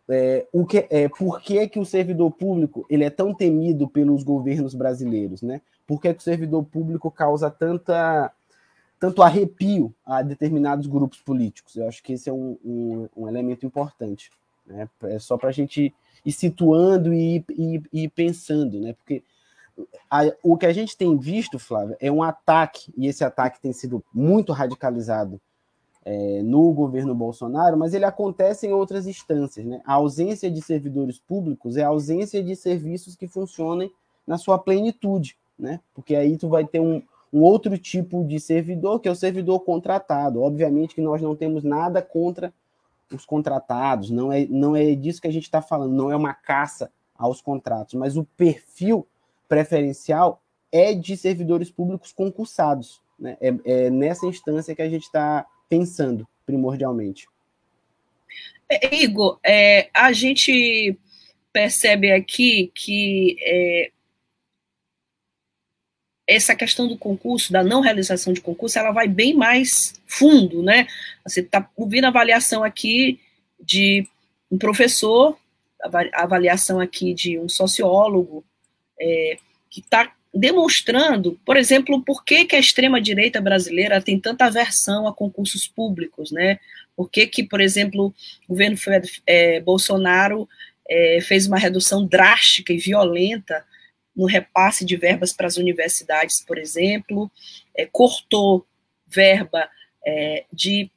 é, 0.09 0.45
o 0.51 0.65
que, 0.65 0.87
é, 0.89 1.07
por 1.07 1.41
que, 1.41 1.67
que 1.67 1.79
o 1.79 1.85
servidor 1.85 2.31
público 2.31 2.85
ele 2.89 3.03
é 3.03 3.09
tão 3.09 3.33
temido 3.33 3.87
pelos 3.87 4.23
governos 4.23 4.73
brasileiros, 4.73 5.41
né? 5.41 5.61
Por 5.87 6.01
que, 6.01 6.13
que 6.13 6.19
o 6.19 6.23
servidor 6.23 6.63
público 6.65 7.09
causa 7.09 7.49
tanta 7.49 8.31
tanto 8.99 9.23
arrepio 9.23 9.91
a 10.05 10.21
determinados 10.21 10.85
grupos 10.85 11.19
políticos. 11.19 11.75
Eu 11.75 11.87
acho 11.87 12.03
que 12.03 12.13
esse 12.13 12.29
é 12.29 12.33
um, 12.33 12.55
um, 12.63 13.09
um 13.17 13.27
elemento 13.27 13.65
importante. 13.65 14.29
Né? 14.63 14.87
É 15.05 15.17
só 15.17 15.37
para 15.37 15.49
a 15.49 15.51
gente 15.51 15.91
ir 16.25 16.31
situando 16.31 17.13
e 17.13 17.43
ir, 17.91 18.09
pensando, 18.09 18.79
né? 18.79 18.93
porque 18.93 19.23
a, 20.09 20.23
o 20.43 20.57
que 20.57 20.65
a 20.65 20.73
gente 20.73 20.95
tem 20.97 21.17
visto, 21.17 21.57
Flávio, 21.57 21.95
é 21.99 22.11
um 22.11 22.21
ataque, 22.21 22.93
e 22.97 23.07
esse 23.07 23.23
ataque 23.23 23.61
tem 23.61 23.73
sido 23.73 24.03
muito 24.13 24.51
radicalizado 24.51 25.39
é, 26.03 26.41
no 26.43 26.71
governo 26.73 27.13
Bolsonaro, 27.13 27.77
mas 27.77 27.93
ele 27.93 28.05
acontece 28.05 28.67
em 28.67 28.73
outras 28.73 29.07
instâncias. 29.07 29.65
Né? 29.65 29.81
A 29.85 29.93
ausência 29.93 30.49
de 30.49 30.61
servidores 30.61 31.19
públicos 31.19 31.77
é 31.77 31.83
a 31.83 31.87
ausência 31.87 32.43
de 32.43 32.55
serviços 32.55 33.15
que 33.15 33.27
funcionem 33.27 33.91
na 34.25 34.37
sua 34.37 34.57
plenitude, 34.57 35.37
né? 35.57 35.79
porque 35.93 36.15
aí 36.15 36.37
tu 36.37 36.49
vai 36.49 36.65
ter 36.65 36.79
um, 36.79 37.01
um 37.31 37.41
outro 37.41 37.77
tipo 37.77 38.25
de 38.25 38.39
servidor, 38.39 38.99
que 38.99 39.07
é 39.07 39.11
o 39.11 39.15
servidor 39.15 39.61
contratado. 39.61 40.41
Obviamente 40.41 40.95
que 40.95 41.01
nós 41.01 41.21
não 41.21 41.35
temos 41.35 41.63
nada 41.63 42.01
contra 42.01 42.53
os 43.11 43.25
contratados, 43.25 44.09
não 44.09 44.31
é, 44.31 44.45
não 44.49 44.75
é 44.75 44.95
disso 44.95 45.21
que 45.21 45.27
a 45.27 45.31
gente 45.31 45.43
está 45.43 45.61
falando, 45.61 45.93
não 45.93 46.11
é 46.11 46.15
uma 46.15 46.33
caça 46.33 46.91
aos 47.15 47.41
contratos, 47.41 47.93
mas 47.93 48.17
o 48.17 48.23
perfil 48.23 49.07
preferencial 49.47 50.41
é 50.71 50.93
de 50.93 51.15
servidores 51.17 51.69
públicos 51.69 52.11
concursados. 52.11 53.01
Né? 53.19 53.37
É, 53.41 53.53
é 53.65 53.89
nessa 53.89 54.25
instância 54.25 54.73
que 54.73 54.81
a 54.81 54.89
gente 54.89 55.03
está 55.03 55.45
pensando, 55.69 56.27
primordialmente. 56.45 57.27
É, 58.69 58.95
Igor, 58.95 59.39
é, 59.43 59.89
a 59.93 60.11
gente 60.13 60.97
percebe 61.51 62.11
aqui 62.11 62.71
que 62.73 63.35
é, 63.41 63.91
essa 66.31 66.55
questão 66.55 66.87
do 66.87 66.97
concurso, 66.97 67.51
da 67.51 67.63
não 67.63 67.81
realização 67.81 68.31
de 68.31 68.39
concurso, 68.39 68.79
ela 68.79 68.91
vai 68.91 69.07
bem 69.07 69.33
mais 69.33 69.93
fundo, 70.07 70.63
né? 70.63 70.87
Você 71.25 71.41
está 71.41 71.69
ouvindo 71.75 72.05
a 72.05 72.07
avaliação 72.07 72.63
aqui 72.63 73.19
de 73.59 74.07
um 74.49 74.57
professor, 74.57 75.37
a 75.83 76.23
avaliação 76.23 76.79
aqui 76.79 77.13
de 77.13 77.37
um 77.37 77.49
sociólogo, 77.49 78.45
é, 78.99 79.37
que 79.69 79.81
está 79.81 80.13
demonstrando, 80.33 81.37
por 81.45 81.57
exemplo, 81.57 82.01
por 82.01 82.23
que, 82.23 82.45
que 82.45 82.55
a 82.55 82.59
extrema-direita 82.59 83.41
brasileira 83.41 84.01
tem 84.01 84.17
tanta 84.17 84.45
aversão 84.45 85.07
a 85.07 85.13
concursos 85.13 85.67
públicos, 85.67 86.31
né? 86.31 86.59
Por 86.95 87.09
que, 87.09 87.27
que 87.27 87.43
por 87.43 87.59
exemplo, 87.59 88.13
o 88.47 88.53
governo 88.53 88.77
é, 89.27 89.59
Bolsonaro 89.59 90.47
é, 90.89 91.19
fez 91.21 91.45
uma 91.45 91.57
redução 91.57 92.05
drástica 92.05 92.71
e 92.71 92.77
violenta 92.77 93.65
no 94.15 94.25
repasse 94.25 94.85
de 94.85 94.95
verbas 94.95 95.33
para 95.33 95.47
as 95.47 95.57
universidades, 95.57 96.43
por 96.45 96.57
exemplo, 96.57 97.31
é, 97.75 97.85
cortou 97.85 98.65
verba 99.07 99.69
é, 100.05 100.45
de 100.51 100.89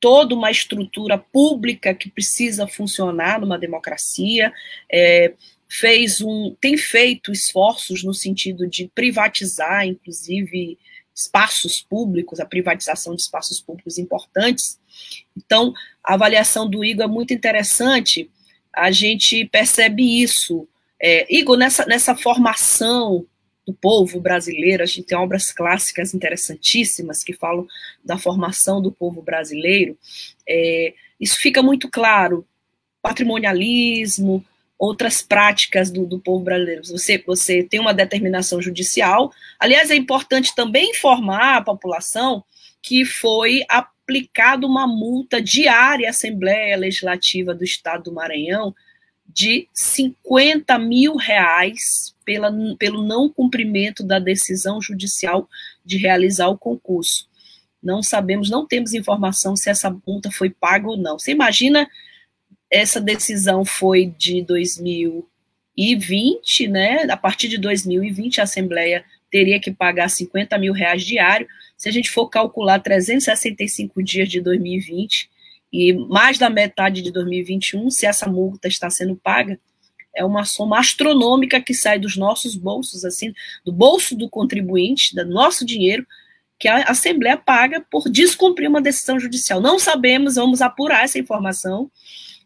toda 0.00 0.34
uma 0.34 0.50
estrutura 0.50 1.16
pública 1.16 1.94
que 1.94 2.10
precisa 2.10 2.66
funcionar 2.66 3.40
numa 3.40 3.58
democracia, 3.58 4.52
é, 4.90 5.32
fez 5.68 6.20
um, 6.20 6.54
tem 6.60 6.76
feito 6.76 7.30
esforços 7.30 8.02
no 8.02 8.12
sentido 8.12 8.66
de 8.66 8.90
privatizar, 8.94 9.86
inclusive, 9.86 10.76
espaços 11.14 11.80
públicos, 11.80 12.40
a 12.40 12.44
privatização 12.44 13.14
de 13.14 13.22
espaços 13.22 13.60
públicos 13.60 13.96
importantes. 13.96 14.78
Então, 15.36 15.72
a 16.02 16.14
avaliação 16.14 16.68
do 16.68 16.84
Igor 16.84 17.04
é 17.04 17.08
muito 17.08 17.32
interessante, 17.32 18.30
a 18.72 18.90
gente 18.90 19.44
percebe 19.46 20.22
isso. 20.22 20.66
É, 21.02 21.26
Igor, 21.28 21.56
nessa, 21.56 21.84
nessa 21.84 22.14
formação 22.14 23.26
do 23.66 23.72
povo 23.72 24.20
brasileiro, 24.20 24.82
a 24.82 24.86
gente 24.86 25.02
tem 25.02 25.18
obras 25.18 25.52
clássicas 25.52 26.14
interessantíssimas 26.14 27.24
que 27.24 27.32
falam 27.32 27.66
da 28.04 28.16
formação 28.16 28.80
do 28.80 28.92
povo 28.92 29.20
brasileiro. 29.20 29.98
É, 30.48 30.94
isso 31.20 31.36
fica 31.40 31.60
muito 31.60 31.88
claro. 31.88 32.46
Patrimonialismo, 33.00 34.44
outras 34.78 35.22
práticas 35.22 35.90
do, 35.90 36.06
do 36.06 36.20
povo 36.20 36.44
brasileiro. 36.44 36.84
Você, 36.84 37.22
você 37.24 37.64
tem 37.64 37.80
uma 37.80 37.94
determinação 37.94 38.62
judicial. 38.62 39.32
Aliás, 39.58 39.90
é 39.90 39.96
importante 39.96 40.54
também 40.54 40.90
informar 40.90 41.56
a 41.56 41.62
população 41.62 42.44
que 42.80 43.04
foi 43.04 43.64
aplicada 43.68 44.66
uma 44.66 44.86
multa 44.86 45.40
diária 45.40 46.08
à 46.08 46.10
Assembleia 46.10 46.76
Legislativa 46.76 47.54
do 47.54 47.64
Estado 47.64 48.04
do 48.04 48.12
Maranhão 48.12 48.74
de 49.26 49.68
50 49.72 50.78
mil 50.78 51.16
reais 51.16 52.14
pela, 52.24 52.52
pelo 52.78 53.02
não 53.02 53.28
cumprimento 53.28 54.04
da 54.04 54.18
decisão 54.18 54.80
judicial 54.80 55.48
de 55.84 55.96
realizar 55.96 56.48
o 56.48 56.58
concurso. 56.58 57.28
Não 57.82 58.02
sabemos, 58.02 58.48
não 58.48 58.66
temos 58.66 58.94
informação 58.94 59.56
se 59.56 59.68
essa 59.68 59.94
multa 60.06 60.30
foi 60.30 60.50
paga 60.50 60.88
ou 60.88 60.96
não. 60.96 61.18
Você 61.18 61.32
imagina, 61.32 61.88
essa 62.70 63.00
decisão 63.00 63.64
foi 63.64 64.14
de 64.16 64.42
2020, 64.42 66.68
né? 66.68 67.02
A 67.10 67.16
partir 67.16 67.48
de 67.48 67.58
2020, 67.58 68.40
a 68.40 68.44
Assembleia 68.44 69.04
teria 69.30 69.58
que 69.58 69.72
pagar 69.72 70.08
50 70.08 70.56
mil 70.58 70.72
reais 70.72 71.02
diário. 71.02 71.48
Se 71.76 71.88
a 71.88 71.92
gente 71.92 72.10
for 72.10 72.28
calcular 72.28 72.78
365 72.78 74.00
dias 74.02 74.28
de 74.28 74.40
2020 74.40 75.31
e 75.72 75.92
mais 75.92 76.38
da 76.38 76.50
metade 76.50 77.00
de 77.00 77.10
2021, 77.10 77.90
se 77.90 78.04
essa 78.04 78.28
multa 78.28 78.68
está 78.68 78.90
sendo 78.90 79.16
paga, 79.16 79.58
é 80.14 80.24
uma 80.24 80.44
soma 80.44 80.78
astronômica 80.78 81.60
que 81.60 81.72
sai 81.72 81.98
dos 81.98 82.16
nossos 82.16 82.54
bolsos, 82.54 83.04
assim, 83.04 83.32
do 83.64 83.72
bolso 83.72 84.14
do 84.14 84.28
contribuinte, 84.28 85.14
do 85.14 85.24
nosso 85.24 85.64
dinheiro, 85.64 86.06
que 86.58 86.68
a 86.68 86.84
Assembleia 86.84 87.36
paga 87.36 87.84
por 87.90 88.08
descumprir 88.10 88.68
uma 88.68 88.82
decisão 88.82 89.18
judicial. 89.18 89.60
Não 89.60 89.78
sabemos, 89.78 90.34
vamos 90.34 90.60
apurar 90.60 91.04
essa 91.04 91.18
informação, 91.18 91.90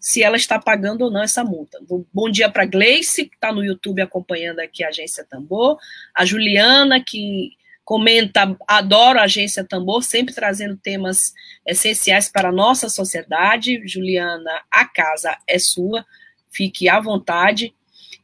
se 0.01 0.23
ela 0.23 0.37
está 0.37 0.57
pagando 0.57 1.03
ou 1.03 1.11
não 1.11 1.23
essa 1.23 1.43
multa. 1.43 1.81
Bom 2.15 2.31
dia 2.31 2.49
para 2.49 2.65
Gleice, 2.65 3.27
que 3.27 3.35
está 3.35 3.53
no 3.53 3.65
YouTube 3.65 4.01
acompanhando 4.01 4.61
aqui 4.61 4.85
a 4.85 4.89
Agência 4.89 5.27
Tambor, 5.29 5.77
a 6.15 6.25
Juliana, 6.25 7.03
que 7.05 7.56
comenta, 7.87 8.55
adoro 8.67 9.19
a 9.19 9.23
Agência 9.23 9.65
Tambor, 9.65 10.03
sempre 10.03 10.35
trazendo 10.35 10.77
temas 10.77 11.33
essenciais 11.65 12.29
para 12.29 12.51
a 12.51 12.53
nossa 12.53 12.91
sociedade. 12.91 13.81
Juliana, 13.87 14.61
a 14.71 14.85
casa 14.85 15.39
é 15.47 15.59
sua, 15.59 16.05
fique 16.51 16.89
à 16.89 17.01
vontade. 17.01 17.73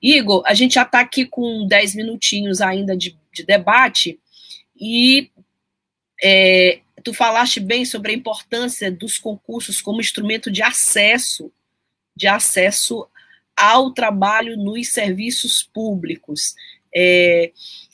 Igor, 0.02 0.42
a 0.45 0.52
gente 0.52 0.75
já 0.75 0.83
está 0.83 1.00
aqui 1.00 1.25
com 1.25 1.64
10 1.66 1.95
minutinhos 1.95 2.61
ainda 2.61 2.95
de, 2.97 3.16
de 3.33 3.47
debate, 3.47 4.19
e 4.76 5.31
é, 6.23 6.81
tu 7.04 7.14
falaste 7.14 7.61
bem 7.61 7.85
sobre 7.85 8.11
a 8.11 8.14
importância 8.14 8.90
dos 8.90 9.16
concursos 9.16 9.81
como 9.81 10.00
instrumento 10.00 10.50
de 10.50 10.61
acesso 10.61 11.52
de 12.14 12.26
acesso 12.26 13.07
ao 13.57 13.92
trabalho 13.92 14.57
nos 14.57 14.90
serviços 14.90 15.62
públicos. 15.62 16.54
É, 16.95 17.52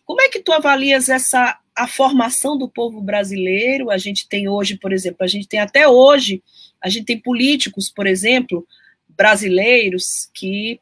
como 0.09 0.23
é 0.23 0.31
que 0.31 0.41
tu 0.41 0.53
avalias 0.53 1.11
essa 1.11 1.61
a 1.77 1.87
formação 1.87 2.57
do 2.57 2.67
povo 2.67 3.03
brasileiro? 3.03 3.91
A 3.91 3.99
gente 3.99 4.27
tem 4.27 4.49
hoje, 4.49 4.79
por 4.79 4.91
exemplo, 4.91 5.19
a 5.21 5.27
gente 5.27 5.47
tem 5.47 5.61
até 5.61 5.87
hoje, 5.87 6.43
a 6.83 6.89
gente 6.89 7.05
tem 7.05 7.21
políticos, 7.21 7.91
por 7.91 8.07
exemplo, 8.07 8.67
brasileiros 9.07 10.31
que 10.33 10.81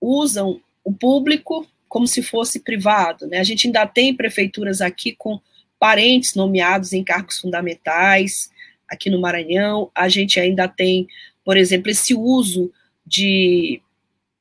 usam 0.00 0.60
o 0.82 0.92
público 0.92 1.64
como 1.88 2.08
se 2.08 2.20
fosse 2.20 2.58
privado. 2.58 3.28
Né? 3.28 3.38
A 3.38 3.44
gente 3.44 3.68
ainda 3.68 3.86
tem 3.86 4.12
prefeituras 4.12 4.80
aqui 4.80 5.14
com 5.16 5.40
parentes 5.78 6.34
nomeados 6.34 6.92
em 6.92 7.04
cargos 7.04 7.38
fundamentais, 7.38 8.50
aqui 8.88 9.08
no 9.08 9.20
Maranhão, 9.20 9.88
a 9.94 10.08
gente 10.08 10.40
ainda 10.40 10.66
tem 10.66 11.06
por 11.48 11.56
exemplo, 11.56 11.90
esse 11.90 12.12
uso 12.12 12.70
de 13.06 13.80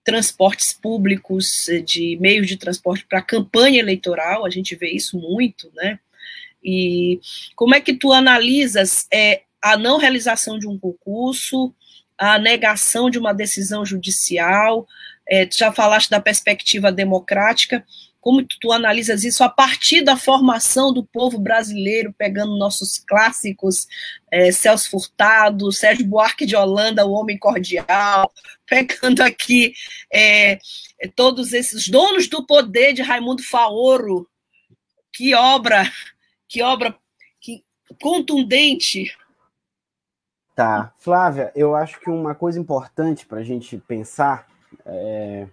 transportes 0.07 0.71
públicos, 0.71 1.65
de 1.85 2.17
meios 2.21 2.47
de 2.47 2.55
transporte 2.55 3.05
para 3.05 3.21
campanha 3.21 3.81
eleitoral, 3.81 4.45
a 4.45 4.49
gente 4.49 4.73
vê 4.73 4.89
isso 4.89 5.19
muito, 5.19 5.69
né? 5.75 5.99
E 6.63 7.19
como 7.57 7.75
é 7.75 7.81
que 7.81 7.93
tu 7.93 8.13
analisas 8.13 9.05
é, 9.11 9.41
a 9.61 9.75
não 9.75 9.97
realização 9.97 10.57
de 10.57 10.65
um 10.65 10.79
concurso, 10.79 11.75
a 12.17 12.39
negação 12.39 13.09
de 13.09 13.19
uma 13.19 13.33
decisão 13.33 13.85
judicial, 13.85 14.87
é, 15.27 15.45
tu 15.45 15.57
já 15.57 15.73
falaste 15.73 16.09
da 16.09 16.21
perspectiva 16.21 16.89
democrática, 16.89 17.85
como 18.27 18.45
tu 18.59 18.73
analisas 18.73 19.23
isso 19.23 19.41
a 19.41 19.47
partir 19.47 20.01
da 20.01 20.17
formação 20.17 20.91
do 20.91 21.01
povo 21.01 21.39
brasileiro, 21.39 22.11
pegando 22.11 22.57
nossos 22.57 22.99
clássicos, 22.99 23.87
é, 24.29 24.51
Celso 24.51 24.89
Furtado, 24.89 25.71
Sérgio 25.71 26.05
Buarque 26.05 26.45
de 26.45 26.53
Holanda, 26.53 27.05
o 27.05 27.13
Homem 27.13 27.37
Cordial, 27.39 28.29
pegando 28.67 29.21
aqui 29.21 29.71
é, 30.13 30.59
todos 31.15 31.53
esses 31.53 31.87
donos 31.87 32.27
do 32.27 32.45
poder 32.45 32.91
de 32.91 33.01
Raimundo 33.01 33.41
Faoro, 33.41 34.27
que 35.13 35.33
obra, 35.33 35.89
que 36.49 36.61
obra 36.61 36.97
que 37.39 37.63
contundente. 38.01 39.17
Tá, 40.53 40.93
Flávia, 40.99 41.49
eu 41.55 41.73
acho 41.73 41.97
que 42.01 42.09
uma 42.09 42.35
coisa 42.35 42.59
importante 42.59 43.25
para 43.25 43.39
a 43.39 43.43
gente 43.43 43.77
pensar 43.77 44.49
é, 44.85 45.47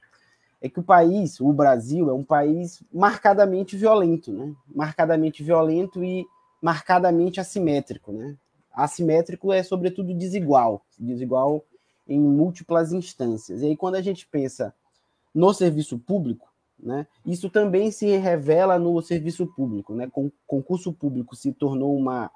é 0.64 0.68
que 0.70 0.81
o 0.81 0.83
país, 0.83 1.42
o 1.42 1.53
Brasil, 1.53 2.09
é 2.09 2.12
um 2.14 2.24
país 2.24 2.83
marcadamente 2.90 3.77
violento, 3.77 4.33
né? 4.33 4.55
Marcadamente 4.74 5.42
violento 5.42 6.03
e 6.03 6.27
marcadamente 6.62 7.38
assimétrico, 7.38 8.11
né? 8.11 8.35
Assimétrico 8.72 9.53
é, 9.53 9.62
sobretudo, 9.62 10.14
desigual, 10.14 10.81
desigual 10.98 11.62
em 12.09 12.18
múltiplas 12.18 12.94
instâncias. 12.94 13.61
E 13.61 13.66
aí, 13.66 13.77
quando 13.77 13.96
a 13.96 14.00
gente 14.00 14.27
pensa 14.27 14.74
no 15.35 15.53
serviço 15.53 15.98
público, 15.98 16.48
né, 16.83 17.07
isso 17.27 17.50
também 17.50 17.90
se 17.90 18.16
revela 18.16 18.79
no 18.79 19.03
serviço 19.03 19.46
público. 19.46 19.94
Né? 19.94 20.09
Com, 20.11 20.33
concurso 20.46 20.94
público 20.94 21.37
se 21.37 21.53
tornou 21.53 21.94
uma 21.94 22.31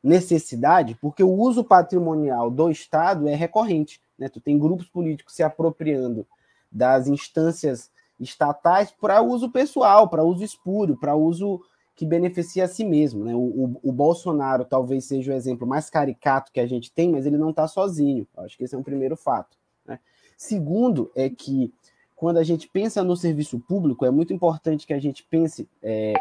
necessidade, 0.00 0.96
porque 1.00 1.24
o 1.24 1.32
uso 1.32 1.64
patrimonial 1.64 2.48
do 2.48 2.70
Estado 2.70 3.26
é 3.26 3.34
recorrente. 3.34 4.00
Né? 4.16 4.28
Tu 4.28 4.40
tem 4.40 4.56
grupos 4.56 4.86
políticos 4.86 5.34
se 5.34 5.42
apropriando 5.42 6.24
das 6.72 7.06
instâncias 7.06 7.90
estatais 8.18 8.90
para 8.90 9.20
uso 9.20 9.50
pessoal, 9.50 10.08
para 10.08 10.24
uso 10.24 10.44
espúrio, 10.44 10.96
para 10.96 11.14
uso 11.14 11.60
que 11.94 12.06
beneficia 12.06 12.64
a 12.64 12.68
si 12.68 12.84
mesmo. 12.84 13.24
Né? 13.24 13.34
O, 13.34 13.38
o, 13.38 13.80
o, 13.82 13.92
Bolsonaro 13.92 14.64
talvez 14.64 15.04
seja 15.04 15.32
o 15.32 15.34
exemplo 15.34 15.66
mais 15.66 15.90
caricato 15.90 16.52
que 16.52 16.60
a 16.60 16.66
gente 16.66 16.90
tem, 16.90 17.10
mas 17.10 17.26
ele 17.26 17.36
não 17.36 17.50
está 17.50 17.68
sozinho. 17.68 18.26
acho 18.38 18.56
que 18.56 18.64
esse 18.64 18.74
é 18.74 18.78
um 18.78 18.82
primeiro 18.82 19.16
fato. 19.16 19.56
Né? 19.86 19.98
Segundo, 20.36 21.10
é 21.14 21.28
que 21.28 21.72
quando 22.16 22.38
a 22.38 22.44
gente 22.44 22.68
pensa 22.68 23.02
no 23.02 23.16
serviço 23.16 23.58
público, 23.58 24.06
é 24.06 24.10
muito 24.10 24.32
importante 24.32 24.86
que 24.86 24.94
a 24.94 24.98
gente 24.98 25.24
pense 25.24 25.68
é, 25.82 26.14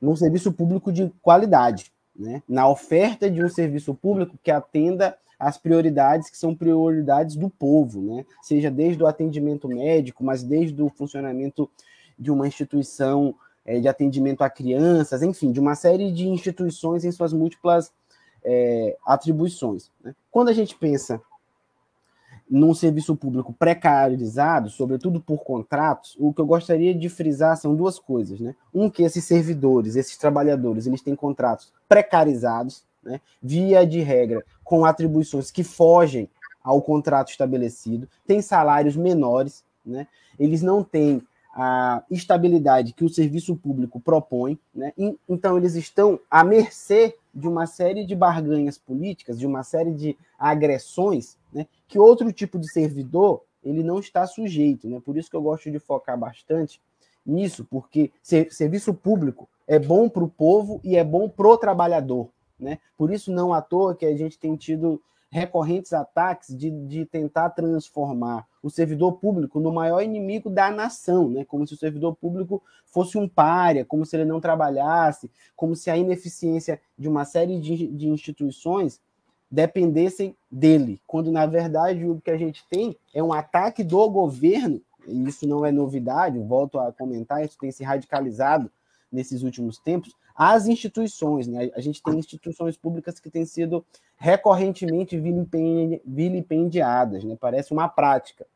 num 0.00 0.16
serviço 0.16 0.52
público 0.52 0.92
de 0.92 1.12
qualidade, 1.20 1.92
né? 2.18 2.42
na 2.48 2.68
oferta 2.68 3.30
de 3.30 3.42
um 3.42 3.48
serviço 3.48 3.94
público 3.94 4.36
que 4.42 4.50
atenda 4.50 5.16
as 5.38 5.56
prioridades 5.56 6.28
que 6.28 6.36
são 6.36 6.54
prioridades 6.54 7.36
do 7.36 7.48
povo, 7.48 8.02
né? 8.02 8.26
Seja 8.42 8.70
desde 8.70 9.00
o 9.00 9.06
atendimento 9.06 9.68
médico, 9.68 10.24
mas 10.24 10.42
desde 10.42 10.82
o 10.82 10.88
funcionamento 10.88 11.70
de 12.18 12.32
uma 12.32 12.48
instituição 12.48 13.32
é, 13.64 13.78
de 13.78 13.86
atendimento 13.86 14.42
a 14.42 14.50
crianças, 14.50 15.22
enfim, 15.22 15.52
de 15.52 15.60
uma 15.60 15.76
série 15.76 16.10
de 16.10 16.26
instituições 16.26 17.04
em 17.04 17.12
suas 17.12 17.32
múltiplas 17.32 17.92
é, 18.42 18.96
atribuições. 19.06 19.92
Né? 20.02 20.12
Quando 20.30 20.48
a 20.48 20.52
gente 20.52 20.74
pensa 20.74 21.20
num 22.50 22.72
serviço 22.72 23.14
público 23.14 23.52
precarizado, 23.52 24.70
sobretudo 24.70 25.20
por 25.20 25.44
contratos, 25.44 26.16
o 26.18 26.32
que 26.32 26.40
eu 26.40 26.46
gostaria 26.46 26.94
de 26.94 27.08
frisar 27.08 27.56
são 27.56 27.74
duas 27.74 27.98
coisas, 27.98 28.40
né? 28.40 28.54
Um 28.72 28.88
que 28.88 29.02
esses 29.02 29.24
servidores, 29.24 29.96
esses 29.96 30.16
trabalhadores, 30.16 30.86
eles 30.86 31.02
têm 31.02 31.14
contratos 31.14 31.72
precarizados, 31.88 32.84
né? 33.02 33.20
Via 33.42 33.86
de 33.86 34.00
regra, 34.00 34.44
com 34.64 34.84
atribuições 34.84 35.50
que 35.50 35.64
fogem 35.64 36.28
ao 36.62 36.82
contrato 36.82 37.30
estabelecido, 37.30 38.06
têm 38.26 38.42
salários 38.42 38.94
menores, 38.94 39.64
né? 39.84 40.06
eles 40.38 40.60
não 40.60 40.84
têm 40.84 41.22
a 41.54 42.02
estabilidade 42.10 42.92
que 42.92 43.04
o 43.04 43.08
serviço 43.08 43.56
público 43.56 43.98
propõe, 43.98 44.58
né? 44.74 44.92
então 45.26 45.56
eles 45.56 45.74
estão 45.74 46.20
à 46.30 46.44
mercê 46.44 47.16
de 47.34 47.48
uma 47.48 47.66
série 47.66 48.04
de 48.04 48.14
barganhas 48.14 48.76
políticas, 48.76 49.38
de 49.38 49.46
uma 49.46 49.62
série 49.62 49.94
de 49.94 50.14
agressões, 50.38 51.37
né? 51.52 51.66
que 51.86 51.98
outro 51.98 52.32
tipo 52.32 52.58
de 52.58 52.70
servidor 52.70 53.42
ele 53.62 53.82
não 53.82 53.98
está 53.98 54.26
sujeito. 54.26 54.88
Né? 54.88 55.00
Por 55.04 55.16
isso 55.16 55.30
que 55.30 55.36
eu 55.36 55.42
gosto 55.42 55.70
de 55.70 55.78
focar 55.78 56.18
bastante 56.18 56.80
nisso, 57.24 57.64
porque 57.64 58.10
serviço 58.22 58.94
público 58.94 59.48
é 59.66 59.78
bom 59.78 60.08
para 60.08 60.24
o 60.24 60.28
povo 60.28 60.80
e 60.82 60.96
é 60.96 61.04
bom 61.04 61.28
para 61.28 61.48
o 61.48 61.58
trabalhador. 61.58 62.30
Né? 62.58 62.78
Por 62.96 63.12
isso, 63.12 63.30
não 63.30 63.52
à 63.52 63.60
toa 63.60 63.94
que 63.94 64.06
a 64.06 64.16
gente 64.16 64.38
tem 64.38 64.56
tido 64.56 65.00
recorrentes 65.30 65.92
ataques 65.92 66.56
de, 66.56 66.70
de 66.70 67.04
tentar 67.04 67.50
transformar 67.50 68.46
o 68.62 68.70
servidor 68.70 69.12
público 69.12 69.60
no 69.60 69.70
maior 69.70 70.00
inimigo 70.00 70.48
da 70.48 70.70
nação, 70.70 71.28
né? 71.28 71.44
como 71.44 71.66
se 71.66 71.74
o 71.74 71.76
servidor 71.76 72.16
público 72.16 72.62
fosse 72.86 73.18
um 73.18 73.28
párea, 73.28 73.84
como 73.84 74.06
se 74.06 74.16
ele 74.16 74.24
não 74.24 74.40
trabalhasse, 74.40 75.30
como 75.54 75.76
se 75.76 75.90
a 75.90 75.96
ineficiência 75.98 76.80
de 76.98 77.08
uma 77.08 77.26
série 77.26 77.60
de, 77.60 77.88
de 77.88 78.08
instituições 78.08 79.00
dependessem 79.50 80.36
dele, 80.50 81.00
quando 81.06 81.32
na 81.32 81.46
verdade 81.46 82.06
o 82.06 82.20
que 82.20 82.30
a 82.30 82.36
gente 82.36 82.64
tem 82.68 82.96
é 83.14 83.22
um 83.22 83.32
ataque 83.32 83.82
do 83.82 84.08
governo, 84.10 84.80
e 85.06 85.26
isso 85.26 85.46
não 85.46 85.64
é 85.64 85.72
novidade, 85.72 86.38
volto 86.38 86.78
a 86.78 86.92
comentar, 86.92 87.44
isso 87.44 87.56
tem 87.58 87.70
se 87.70 87.82
radicalizado 87.82 88.70
nesses 89.10 89.42
últimos 89.42 89.78
tempos, 89.78 90.14
às 90.34 90.66
instituições. 90.66 91.48
Né? 91.48 91.70
A 91.74 91.80
gente 91.80 92.02
tem 92.02 92.18
instituições 92.18 92.76
públicas 92.76 93.18
que 93.18 93.30
têm 93.30 93.46
sido 93.46 93.84
recorrentemente 94.16 95.18
vilipendiadas, 96.04 97.24
né? 97.24 97.36
parece 97.40 97.72
uma 97.72 97.88
prática. 97.88 98.46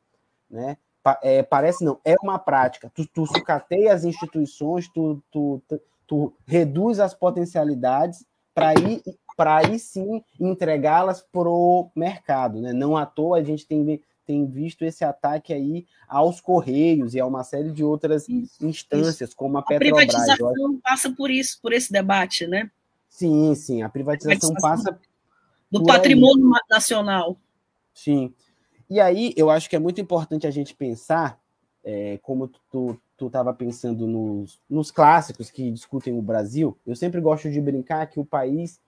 Né? 0.50 0.76
É, 1.22 1.42
parece 1.42 1.84
não, 1.84 1.98
é 2.04 2.14
uma 2.22 2.38
prática. 2.38 2.92
Tu, 2.94 3.06
tu 3.06 3.26
sucateia 3.26 3.94
as 3.94 4.04
instituições, 4.04 4.88
tu, 4.88 5.22
tu, 5.30 5.62
tu, 5.66 5.80
tu 6.06 6.32
reduz 6.46 7.00
as 7.00 7.14
potencialidades 7.14 8.26
para 8.54 8.74
ir 8.74 9.02
para 9.36 9.56
aí 9.56 9.78
sim 9.78 10.22
entregá-las 10.38 11.20
para 11.20 11.48
o 11.48 11.90
mercado. 11.94 12.60
Né? 12.60 12.72
Não 12.72 12.96
à 12.96 13.06
toa 13.06 13.38
a 13.38 13.42
gente 13.42 13.66
tem, 13.66 14.00
tem 14.26 14.46
visto 14.46 14.84
esse 14.84 15.04
ataque 15.04 15.52
aí 15.52 15.86
aos 16.08 16.40
Correios 16.40 17.14
e 17.14 17.20
a 17.20 17.26
uma 17.26 17.44
série 17.44 17.70
de 17.70 17.84
outras 17.84 18.28
isso, 18.28 18.64
instâncias, 18.64 19.30
isso. 19.30 19.36
como 19.36 19.58
a 19.58 19.62
Petrobras. 19.62 20.14
A 20.14 20.36
privatização 20.36 20.80
passa 20.82 21.10
por 21.10 21.30
isso, 21.30 21.58
por 21.60 21.72
esse 21.72 21.92
debate, 21.92 22.46
né? 22.46 22.70
Sim, 23.08 23.54
sim, 23.54 23.82
a 23.82 23.88
privatização, 23.88 24.32
a 24.32 24.38
privatização 24.38 24.92
passa... 24.92 25.00
Do 25.70 25.82
patrimônio 25.84 26.54
aí. 26.54 26.60
nacional. 26.68 27.38
Sim. 27.94 28.34
E 28.90 29.00
aí, 29.00 29.32
eu 29.38 29.48
acho 29.48 29.70
que 29.70 29.76
é 29.76 29.78
muito 29.78 30.02
importante 30.02 30.46
a 30.46 30.50
gente 30.50 30.74
pensar, 30.74 31.40
é, 31.82 32.18
como 32.22 32.46
tu 32.70 33.00
tu 33.22 33.28
estava 33.28 33.54
pensando 33.54 34.04
nos, 34.04 34.60
nos 34.68 34.90
clássicos 34.90 35.48
que 35.48 35.70
discutem 35.70 36.18
o 36.18 36.20
Brasil, 36.20 36.76
eu 36.84 36.96
sempre 36.96 37.20
gosto 37.20 37.48
de 37.48 37.60
brincar 37.60 38.04
que 38.08 38.18
o 38.18 38.24
país 38.24 38.80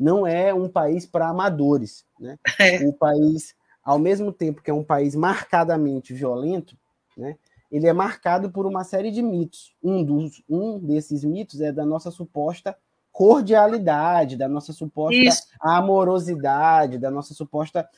não 0.00 0.26
é 0.26 0.52
um 0.54 0.68
país 0.68 1.04
para 1.04 1.28
amadores. 1.28 2.06
Né? 2.18 2.38
É. 2.58 2.86
O 2.86 2.92
país, 2.92 3.54
ao 3.84 3.98
mesmo 3.98 4.32
tempo 4.32 4.62
que 4.62 4.70
é 4.70 4.74
um 4.74 4.82
país 4.82 5.14
marcadamente 5.14 6.14
violento, 6.14 6.76
né, 7.16 7.36
ele 7.70 7.86
é 7.86 7.92
marcado 7.92 8.50
por 8.50 8.66
uma 8.66 8.82
série 8.82 9.10
de 9.10 9.22
mitos. 9.22 9.74
Um, 9.82 10.02
dos, 10.02 10.42
um 10.48 10.78
desses 10.78 11.22
mitos 11.22 11.60
é 11.60 11.70
da 11.70 11.84
nossa 11.84 12.10
suposta 12.10 12.76
cordialidade, 13.12 14.36
da 14.36 14.48
nossa 14.48 14.72
suposta 14.72 15.20
Isso. 15.20 15.42
amorosidade, 15.60 16.96
da 16.96 17.10
nossa 17.10 17.34
suposta 17.34 17.88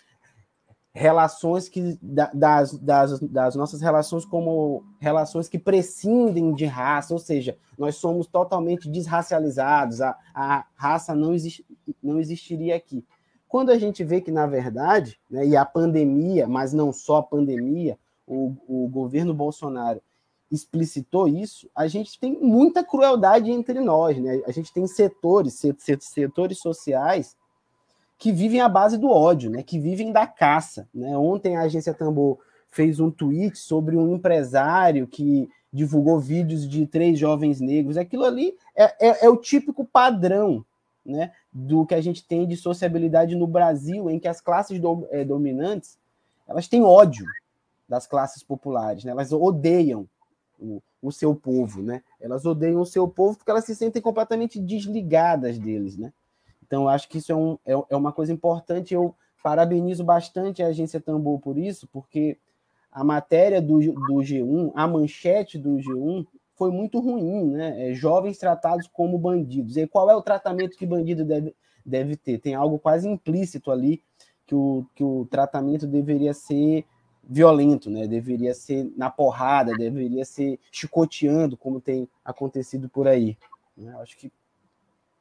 relações 0.92 1.68
que 1.68 1.98
das, 2.02 2.72
das, 2.78 3.18
das 3.20 3.54
nossas 3.54 3.80
relações 3.80 4.24
como 4.26 4.84
relações 5.00 5.48
que 5.48 5.58
prescindem 5.58 6.54
de 6.54 6.66
raça, 6.66 7.14
ou 7.14 7.18
seja, 7.18 7.56
nós 7.78 7.96
somos 7.96 8.26
totalmente 8.26 8.90
desracializados, 8.90 10.02
a, 10.02 10.16
a 10.34 10.66
raça 10.74 11.14
não, 11.14 11.32
existe, 11.32 11.64
não 12.02 12.20
existiria 12.20 12.76
aqui. 12.76 13.04
Quando 13.48 13.70
a 13.70 13.78
gente 13.78 14.04
vê 14.04 14.20
que, 14.20 14.30
na 14.30 14.46
verdade, 14.46 15.18
né, 15.30 15.46
e 15.46 15.56
a 15.56 15.64
pandemia, 15.64 16.46
mas 16.46 16.72
não 16.72 16.92
só 16.92 17.16
a 17.16 17.22
pandemia, 17.22 17.98
o, 18.26 18.54
o 18.66 18.88
governo 18.88 19.34
Bolsonaro 19.34 20.00
explicitou 20.50 21.26
isso, 21.26 21.68
a 21.74 21.86
gente 21.86 22.20
tem 22.20 22.38
muita 22.38 22.84
crueldade 22.84 23.50
entre 23.50 23.80
nós, 23.80 24.18
né? 24.18 24.42
A 24.46 24.52
gente 24.52 24.70
tem 24.70 24.86
setores, 24.86 25.60
setores 26.00 26.58
sociais 26.58 27.34
que 28.22 28.30
vivem 28.30 28.60
à 28.60 28.68
base 28.68 28.96
do 28.96 29.10
ódio, 29.10 29.50
né? 29.50 29.64
que 29.64 29.80
vivem 29.80 30.12
da 30.12 30.28
caça. 30.28 30.88
Né? 30.94 31.18
Ontem 31.18 31.56
a 31.56 31.62
agência 31.62 31.92
Tambor 31.92 32.38
fez 32.70 33.00
um 33.00 33.10
tweet 33.10 33.58
sobre 33.58 33.96
um 33.96 34.14
empresário 34.14 35.08
que 35.08 35.50
divulgou 35.72 36.20
vídeos 36.20 36.68
de 36.68 36.86
três 36.86 37.18
jovens 37.18 37.60
negros. 37.60 37.96
Aquilo 37.96 38.24
ali 38.24 38.54
é, 38.76 39.08
é, 39.08 39.26
é 39.26 39.28
o 39.28 39.36
típico 39.36 39.84
padrão 39.84 40.64
né, 41.04 41.32
do 41.52 41.84
que 41.84 41.96
a 41.96 42.00
gente 42.00 42.24
tem 42.24 42.46
de 42.46 42.56
sociabilidade 42.56 43.34
no 43.34 43.48
Brasil, 43.48 44.08
em 44.08 44.20
que 44.20 44.28
as 44.28 44.40
classes 44.40 44.78
do, 44.78 45.04
é, 45.10 45.24
dominantes 45.24 45.98
elas 46.46 46.68
têm 46.68 46.84
ódio 46.84 47.26
das 47.88 48.06
classes 48.06 48.44
populares, 48.44 49.02
né? 49.02 49.10
elas 49.10 49.32
odeiam 49.32 50.08
o, 50.60 50.80
o 51.02 51.10
seu 51.10 51.34
povo, 51.34 51.82
né? 51.82 52.00
Elas 52.20 52.46
odeiam 52.46 52.82
o 52.82 52.86
seu 52.86 53.08
povo 53.08 53.36
porque 53.36 53.50
elas 53.50 53.64
se 53.64 53.74
sentem 53.74 54.00
completamente 54.00 54.60
desligadas 54.60 55.58
deles, 55.58 55.96
né? 55.96 56.12
Então, 56.72 56.88
acho 56.88 57.06
que 57.06 57.18
isso 57.18 57.30
é, 57.30 57.36
um, 57.36 57.58
é, 57.66 57.72
é 57.90 57.94
uma 57.94 58.12
coisa 58.12 58.32
importante. 58.32 58.94
Eu 58.94 59.14
parabenizo 59.42 60.02
bastante 60.02 60.62
a 60.62 60.68
agência 60.68 60.98
Tambor 60.98 61.38
por 61.38 61.58
isso, 61.58 61.86
porque 61.92 62.38
a 62.90 63.04
matéria 63.04 63.60
do, 63.60 63.78
do 63.78 64.14
G1, 64.22 64.72
a 64.74 64.88
manchete 64.88 65.58
do 65.58 65.76
G1, 65.76 66.26
foi 66.54 66.70
muito 66.70 66.98
ruim, 66.98 67.50
né? 67.50 67.90
É, 67.90 67.94
jovens 67.94 68.38
tratados 68.38 68.88
como 68.90 69.18
bandidos. 69.18 69.76
E 69.76 69.86
qual 69.86 70.08
é 70.08 70.16
o 70.16 70.22
tratamento 70.22 70.78
que 70.78 70.86
bandido 70.86 71.26
deve, 71.26 71.54
deve 71.84 72.16
ter? 72.16 72.38
Tem 72.38 72.54
algo 72.54 72.78
quase 72.78 73.06
implícito 73.06 73.70
ali 73.70 74.02
que 74.46 74.54
o, 74.54 74.86
que 74.94 75.04
o 75.04 75.26
tratamento 75.30 75.86
deveria 75.86 76.32
ser 76.32 76.86
violento, 77.22 77.90
né? 77.90 78.06
Deveria 78.06 78.54
ser 78.54 78.90
na 78.96 79.10
porrada, 79.10 79.76
deveria 79.76 80.24
ser 80.24 80.58
chicoteando, 80.70 81.54
como 81.54 81.82
tem 81.82 82.08
acontecido 82.24 82.88
por 82.88 83.06
aí. 83.06 83.36
Né? 83.76 83.94
Acho 84.00 84.16
que 84.16 84.32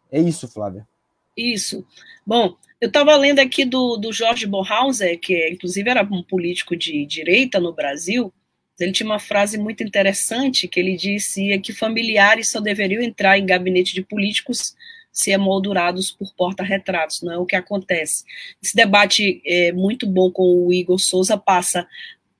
é 0.10 0.22
isso, 0.22 0.48
Flávia. 0.48 0.88
Isso. 1.36 1.86
Bom, 2.26 2.56
eu 2.80 2.88
estava 2.88 3.15
lendo 3.15 3.39
aqui 3.39 3.63
do, 3.63 3.98
do 3.98 4.12
Jorge 4.12 4.46
Borhauser, 4.46 5.20
que 5.20 5.50
inclusive 5.50 5.89
era 5.89 6.04
um 6.04 6.24
político 6.24 6.76
de 6.76 7.06
direita 7.06 7.60
no 7.60 7.74
Brasil. 7.74 8.34
Ele 8.80 8.91
tinha 8.91 9.08
uma 9.08 9.20
frase 9.20 9.58
muito 9.58 9.84
interessante 9.84 10.67
que 10.67 10.80
ele 10.80 10.98
dizia 10.98 11.60
que 11.60 11.72
familiares 11.74 12.50
só 12.50 12.60
deveriam 12.60 13.02
entrar 13.02 13.38
em 13.38 13.46
gabinete 13.46 13.94
de 13.94 14.02
políticos 14.02 14.76
se 15.12 15.30
emoldurados 15.30 16.10
por 16.10 16.34
porta-retratos, 16.34 17.22
não 17.22 17.34
é 17.34 17.38
o 17.38 17.46
que 17.46 17.56
acontece. 17.56 18.24
Esse 18.63 18.76
debate 18.76 19.41
é 19.46 19.72
muito 19.72 20.08
bom 20.08 20.32
com 20.32 20.65
o 20.65 20.74
Igor 20.74 20.98
Souza 20.98 21.38
passa 21.38 21.88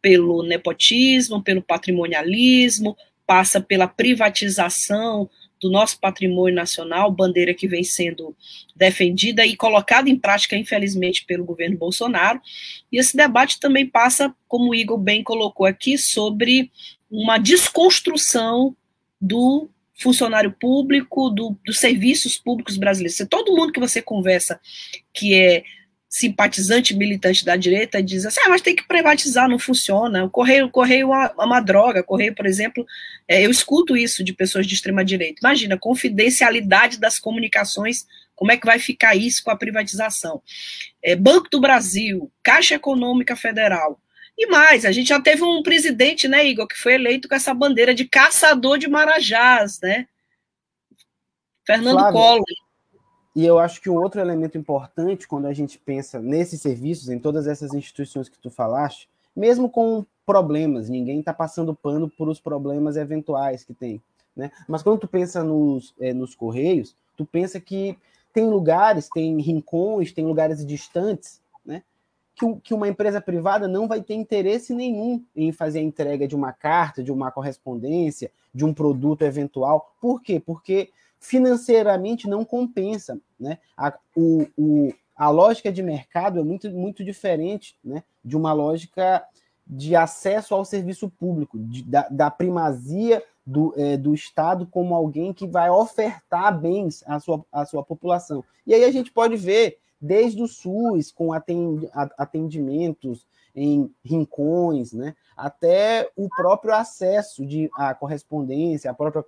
pelo 0.02 0.42
nepotismo, 0.42 1.44
pelo 1.44 1.62
patrimonialismo, 1.62 2.98
passa 3.28 3.62
pela 3.62 3.88
privatização 3.88 5.30
do 5.62 5.70
nosso 5.70 6.00
patrimônio 6.00 6.56
nacional, 6.56 7.12
bandeira 7.12 7.54
que 7.54 7.68
vem 7.68 7.84
sendo 7.84 8.36
defendida 8.76 9.46
e 9.46 9.56
colocada 9.56 10.10
em 10.10 10.18
prática, 10.18 10.58
infelizmente, 10.58 11.24
pelo 11.24 11.46
governo 11.46 11.78
Bolsonaro. 11.78 12.42
E 12.92 12.98
esse 12.98 13.16
debate 13.16 13.60
também 13.60 13.86
passa, 13.86 14.34
como 14.48 14.72
o 14.72 14.76
Igor 14.76 14.98
bem 14.98 15.24
colocou 15.24 15.66
aqui, 15.66 15.98
sobre 15.98 16.72
uma 17.10 17.38
desconstrução 17.38 18.76
do 19.20 19.70
funcionário 19.94 20.52
público, 20.52 21.30
do, 21.30 21.56
dos 21.64 21.80
serviços 21.80 22.38
públicos 22.38 22.76
brasileiros. 22.76 23.22
Todo 23.30 23.56
mundo 23.56 23.72
que 23.72 23.80
você 23.80 24.02
conversa 24.02 24.60
que 25.14 25.36
é 25.36 25.64
simpatizante 26.12 26.94
militante 26.94 27.46
da 27.46 27.56
direita 27.56 28.04
diz 28.04 28.26
assim, 28.26 28.42
ah, 28.44 28.50
mas 28.50 28.62
tem 28.62 28.76
que 28.76 28.86
privatizar, 28.86 29.48
não 29.48 29.58
funciona. 29.58 30.26
O 30.26 30.30
correio, 30.30 30.66
o 30.66 30.70
correio 30.70 31.14
é 31.14 31.32
uma 31.38 31.62
droga. 31.62 32.02
O 32.02 32.04
correio, 32.04 32.36
por 32.36 32.46
exemplo, 32.46 32.86
é, 33.26 33.46
eu 33.46 33.50
escuto 33.50 33.96
isso 33.96 34.22
de 34.22 34.34
pessoas 34.34 34.68
de 34.68 34.74
extrema 34.74 35.06
direita. 35.06 35.40
Imagina, 35.42 35.78
confidencialidade 35.78 37.00
das 37.00 37.18
comunicações, 37.18 38.06
como 38.36 38.52
é 38.52 38.58
que 38.58 38.66
vai 38.66 38.78
ficar 38.78 39.16
isso 39.16 39.42
com 39.42 39.52
a 39.52 39.56
privatização? 39.56 40.42
É, 41.02 41.16
Banco 41.16 41.50
do 41.50 41.62
Brasil, 41.62 42.30
Caixa 42.44 42.76
Econômica 42.76 43.38
Federal. 43.38 43.98
E 44.38 44.48
mais, 44.48 44.84
a 44.84 44.92
gente 44.92 45.08
já 45.08 45.22
teve 45.22 45.44
um 45.44 45.64
presidente, 45.64 46.28
né, 46.28 46.46
Igor, 46.46 46.68
que 46.68 46.78
foi 46.78 46.96
eleito 46.96 47.30
com 47.30 47.36
essa 47.36 47.54
bandeira 47.54 47.96
de 47.96 48.04
caçador 48.04 48.78
de 48.78 48.90
marajás, 48.90 49.80
né? 49.80 50.08
Fernando 51.66 52.00
Flávio. 52.00 52.12
Collor. 52.12 52.71
E 53.36 53.46
eu 53.46 53.60
acho 53.60 53.82
que 53.82 53.90
o 53.90 53.96
outro 53.96 54.20
elemento 54.20 54.58
importante 54.58 55.28
quando 55.28 55.46
a 55.46 55.54
gente 55.54 55.78
pensa 55.80 56.20
nesses 56.20 56.62
serviços, 56.62 57.10
em 57.10 57.20
todas 57.20 57.48
essas 57.48 57.74
instituições 57.74 58.28
que 58.28 58.38
tu 58.38 58.50
falaste, 58.50 59.08
mesmo 59.36 59.70
com 59.70 60.06
problemas, 60.26 60.90
ninguém 60.90 61.20
está 61.20 61.34
passando 61.34 61.74
pano 61.74 62.10
por 62.10 62.28
os 62.28 62.40
problemas 62.40 62.98
eventuais 62.98 63.64
que 63.64 63.74
tem, 63.74 64.02
né? 64.36 64.52
Mas 64.68 64.84
quando 64.84 65.00
tu 65.00 65.08
pensa 65.08 65.44
nos, 65.44 65.94
é, 66.00 66.14
nos 66.14 66.36
correios, 66.36 66.96
tu 67.16 67.26
pensa 67.26 67.60
que 67.60 67.98
tem 68.34 68.50
lugares, 68.50 69.10
tem 69.10 69.40
rincões, 69.42 70.12
tem 70.12 70.26
lugares 70.26 70.66
distantes, 70.66 71.42
né? 71.66 71.84
Que, 72.36 72.56
que 72.56 72.74
uma 72.74 72.88
empresa 72.88 73.22
privada 73.22 73.68
não 73.68 73.88
vai 73.88 74.02
ter 74.02 74.14
interesse 74.14 74.74
nenhum 74.74 75.24
em 75.36 75.52
fazer 75.52 75.80
a 75.80 75.84
entrega 75.84 76.28
de 76.28 76.36
uma 76.36 76.52
carta, 76.52 77.04
de 77.04 77.12
uma 77.12 77.32
correspondência, 77.32 78.32
de 78.54 78.66
um 78.66 78.74
produto 78.74 79.24
eventual. 79.24 79.94
Por 80.02 80.22
quê? 80.22 80.40
Porque 80.40 80.90
financeiramente 81.22 82.28
não 82.28 82.44
compensa. 82.44 83.18
Né? 83.40 83.60
A, 83.78 83.94
o, 84.16 84.48
o, 84.58 84.94
a 85.16 85.30
lógica 85.30 85.72
de 85.72 85.84
mercado 85.84 86.40
é 86.40 86.44
muito, 86.44 86.70
muito 86.72 87.06
diferente 87.06 87.78
né, 87.84 88.04
de 88.26 88.36
uma 88.36 88.52
lógica 88.52 89.24
de 89.66 89.96
acesso 89.96 90.56
ao 90.56 90.66
serviço 90.66 91.10
público, 91.10 91.58
de, 91.60 91.84
da, 91.84 92.08
da, 92.10 92.32
primazia 92.32 93.24
do, 93.46 93.74
é, 93.78 93.96
do 93.96 94.14
Estado 94.14 94.66
como 94.66 94.96
alguém 94.96 95.32
que 95.32 95.48
vai 95.48 95.70
ofertar 95.70 96.60
bens 96.60 97.04
à 97.06 97.20
sua, 97.20 97.46
à 97.52 97.66
sua 97.66 97.84
população. 97.84 98.44
E 98.66 98.74
aí 98.74 98.84
a 98.84 98.92
gente 98.92 99.12
pode 99.12 99.38
ver 99.38 99.78
desde 100.02 100.42
o 100.42 100.48
SUS, 100.48 101.12
com 101.12 101.32
atendimentos 102.18 103.28
em 103.56 103.94
rincões, 104.04 104.92
né, 104.92 105.16
até 105.38 106.10
o 106.16 106.28
próprio 106.28 106.74
acesso 106.74 107.46
de, 107.46 107.70
à 107.76 107.94
correspondência, 107.94 108.90
a 108.90 108.94
própria 108.96 109.24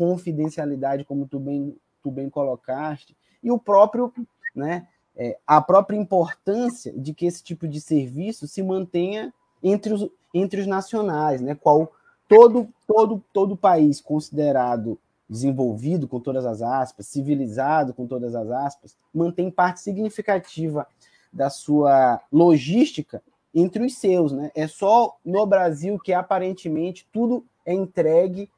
confidencialidade, 0.00 1.04
como 1.04 1.28
tu 1.28 1.38
bem, 1.38 1.76
tu 2.02 2.10
bem 2.10 2.30
colocaste, 2.30 3.14
e 3.42 3.50
o 3.50 3.58
próprio, 3.58 4.10
né, 4.56 4.88
é, 5.14 5.36
a 5.46 5.60
própria 5.60 5.98
importância 5.98 6.90
de 6.96 7.12
que 7.12 7.26
esse 7.26 7.42
tipo 7.42 7.68
de 7.68 7.82
serviço 7.82 8.48
se 8.48 8.62
mantenha 8.62 9.30
entre 9.62 9.92
os, 9.92 10.08
entre 10.32 10.62
os 10.62 10.66
nacionais, 10.66 11.42
né, 11.42 11.54
qual 11.54 11.92
todo, 12.26 12.66
todo, 12.86 13.22
todo 13.30 13.58
país 13.58 14.00
considerado 14.00 14.98
desenvolvido, 15.28 16.08
com 16.08 16.18
todas 16.18 16.46
as 16.46 16.62
aspas, 16.62 17.06
civilizado, 17.06 17.92
com 17.92 18.06
todas 18.06 18.34
as 18.34 18.50
aspas, 18.50 18.96
mantém 19.12 19.50
parte 19.50 19.80
significativa 19.80 20.86
da 21.30 21.50
sua 21.50 22.22
logística 22.32 23.22
entre 23.54 23.84
os 23.84 23.98
seus. 23.98 24.32
Né? 24.32 24.50
É 24.54 24.66
só 24.66 25.18
no 25.22 25.44
Brasil 25.44 25.98
que 25.98 26.14
aparentemente 26.14 27.06
tudo 27.12 27.44
é 27.66 27.74
entregue 27.74 28.48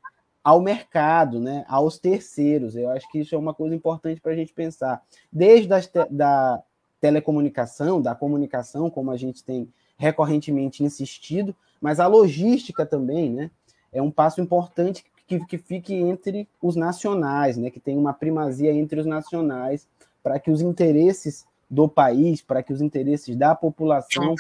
ao 0.43 0.61
mercado, 0.61 1.41
né? 1.41 1.65
aos 1.69 1.99
terceiros. 1.99 2.77
Eu 2.77 2.91
acho 2.91 3.11
que 3.11 3.21
isso 3.21 3.35
é 3.35 3.39
uma 3.39 3.55
coisa 3.55 3.75
importante 3.75 4.21
para 4.21 4.33
a 4.33 4.37
gente 4.37 4.53
pensar. 4.53 5.03
Desde 5.31 5.73
a 5.73 5.81
te 5.81 5.91
da 6.11 6.63
telecomunicação, 7.01 8.01
da 8.01 8.15
comunicação, 8.15 8.89
como 8.89 9.11
a 9.11 9.17
gente 9.17 9.43
tem 9.43 9.69
recorrentemente 9.97 10.85
insistido, 10.85 11.55
mas 11.81 11.99
a 11.99 12.07
logística 12.07 12.87
também, 12.87 13.31
né? 13.31 13.51
É 13.93 14.01
um 14.01 14.11
passo 14.11 14.41
importante 14.41 15.05
que, 15.27 15.47
que 15.47 15.59
fique 15.59 15.95
entre 15.95 16.49
os 16.61 16.77
nacionais, 16.77 17.57
né, 17.57 17.71
que 17.71 17.81
tem 17.81 17.97
uma 17.97 18.13
primazia 18.13 18.73
entre 18.73 19.01
os 19.01 19.07
nacionais, 19.07 19.87
para 20.23 20.39
que 20.39 20.51
os 20.51 20.63
interesses 20.63 21.45
do 21.69 21.89
país, 21.89 22.43
para 22.43 22.63
que 22.63 22.73
os 22.73 22.81
interesses 22.81 23.35
da 23.35 23.55
população 23.55 24.35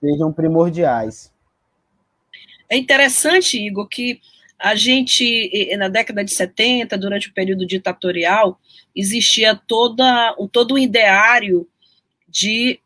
sejam 0.00 0.32
primordiais. 0.32 1.32
É 2.68 2.76
interessante, 2.76 3.58
Igor, 3.58 3.88
que 3.88 4.20
a 4.58 4.74
gente, 4.74 5.74
na 5.76 5.88
década 5.88 6.24
de 6.24 6.32
70, 6.32 6.96
durante 6.96 7.28
o 7.28 7.34
período 7.34 7.66
ditatorial, 7.66 8.58
existia 8.94 9.54
toda, 9.54 10.34
todo 10.52 10.74
um 10.74 10.78
ideário 10.78 11.68
de 12.28 12.80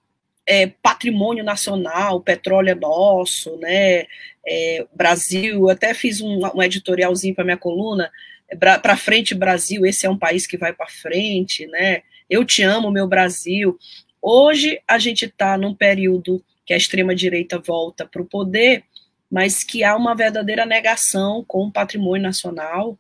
é, 0.46 0.66
patrimônio 0.83 1.44
nacional, 1.44 2.22
petróleo 2.22 2.70
é 2.70 2.74
nosso, 2.74 3.57
né? 3.59 4.07
É, 4.46 4.87
Brasil, 4.94 5.68
até 5.68 5.92
fiz 5.92 6.22
um, 6.22 6.40
um 6.54 6.62
editorialzinho 6.62 7.35
para 7.35 7.44
minha 7.44 7.57
coluna, 7.57 8.11
é, 8.48 8.57
para 8.57 8.96
frente 8.96 9.35
Brasil, 9.35 9.85
esse 9.85 10.07
é 10.07 10.11
um 10.11 10.16
país 10.16 10.46
que 10.46 10.57
vai 10.57 10.72
para 10.72 10.87
frente, 10.87 11.66
né? 11.66 12.02
Eu 12.31 12.44
te 12.44 12.62
amo, 12.62 12.90
meu 12.90 13.07
Brasil. 13.07 13.78
Hoje 14.22 14.81
a 14.88 14.98
gente 14.98 15.26
está 15.26 15.59
num 15.59 15.74
período 15.74 16.42
que 16.64 16.72
a 16.72 16.76
extrema 16.76 17.14
direita 17.14 17.59
volta 17.59 18.07
para 18.07 18.22
o 18.22 18.26
poder, 18.26 18.85
mas 19.31 19.62
que 19.62 19.85
há 19.85 19.95
uma 19.97 20.14
verdadeira 20.14 20.64
negação 20.64 21.45
com 21.47 21.67
o 21.67 21.73
patrimônio 21.73 22.23
nacional, 22.23 22.99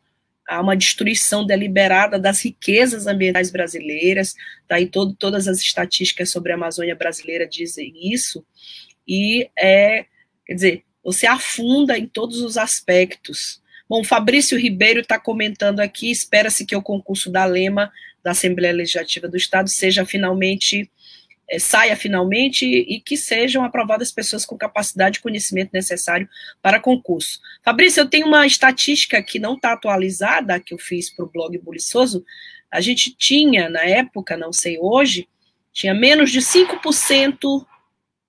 há 0.48 0.60
uma 0.60 0.76
destruição 0.76 1.44
deliberada 1.44 2.18
das 2.18 2.42
riquezas 2.42 3.06
ambientais 3.06 3.50
brasileiras, 3.50 4.34
daí 4.68 4.86
todo, 4.86 5.14
todas 5.14 5.46
as 5.46 5.58
estatísticas 5.60 6.30
sobre 6.30 6.52
a 6.52 6.54
Amazônia 6.54 6.96
brasileira 6.96 7.46
dizem 7.46 7.92
isso, 8.12 8.44
e 9.06 9.48
é, 9.58 10.06
quer 10.46 10.54
dizer, 10.54 10.84
você 11.02 11.26
afunda 11.26 11.96
em 11.96 12.06
todos 12.06 12.42
os 12.42 12.58
aspectos. 12.58 13.62
Bom, 13.88 14.04
Fabrício 14.04 14.58
Ribeiro 14.58 15.00
está 15.00 15.18
comentando 15.18 15.80
aqui, 15.80 16.10
espera-se 16.10 16.66
que 16.66 16.76
o 16.76 16.82
concurso 16.82 17.30
da 17.30 17.46
Lema, 17.46 17.90
da 18.22 18.32
Assembleia 18.32 18.74
Legislativa 18.74 19.26
do 19.26 19.36
Estado, 19.36 19.70
seja 19.70 20.04
finalmente 20.04 20.90
saia 21.58 21.96
finalmente 21.96 22.66
e 22.66 23.00
que 23.00 23.16
sejam 23.16 23.64
aprovadas 23.64 24.12
pessoas 24.12 24.44
com 24.44 24.58
capacidade 24.58 25.18
e 25.18 25.22
conhecimento 25.22 25.70
necessário 25.72 26.28
para 26.60 26.80
concurso. 26.80 27.40
Fabrício, 27.62 28.00
eu 28.00 28.08
tenho 28.08 28.26
uma 28.26 28.46
estatística 28.46 29.22
que 29.22 29.38
não 29.38 29.54
está 29.54 29.72
atualizada, 29.72 30.60
que 30.60 30.74
eu 30.74 30.78
fiz 30.78 31.08
para 31.08 31.24
o 31.24 31.30
blog 31.30 31.56
Buliçoso. 31.58 32.24
A 32.70 32.80
gente 32.80 33.14
tinha, 33.16 33.70
na 33.70 33.82
época, 33.82 34.36
não 34.36 34.52
sei 34.52 34.78
hoje, 34.78 35.28
tinha 35.72 35.94
menos 35.94 36.30
de 36.30 36.40
5% 36.40 37.66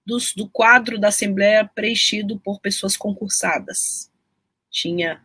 dos, 0.05 0.34
do 0.34 0.47
quadro 0.47 0.97
da 0.97 1.10
Assembleia 1.10 1.69
preenchido 1.73 2.39
por 2.39 2.62
pessoas 2.62 2.95
concursadas. 2.95 4.10
Tinha 4.71 5.21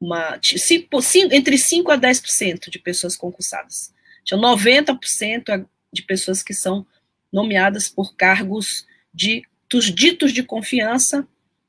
uma, 0.00 0.38
cinco, 0.42 1.00
cinco, 1.02 1.34
entre 1.34 1.56
5% 1.56 1.90
a 1.90 1.98
10% 1.98 2.70
de 2.70 2.78
pessoas 2.78 3.16
concursadas. 3.16 3.92
Tinha 4.24 4.40
90% 4.40 5.66
de 5.92 6.02
pessoas 6.02 6.42
que 6.42 6.54
são 6.54 6.86
nomeadas 7.32 7.88
por 7.88 8.14
cargos 8.14 8.86
de 9.12 9.42
dos 9.70 9.92
ditos 9.94 10.32
de 10.32 10.42
confiança, 10.42 11.26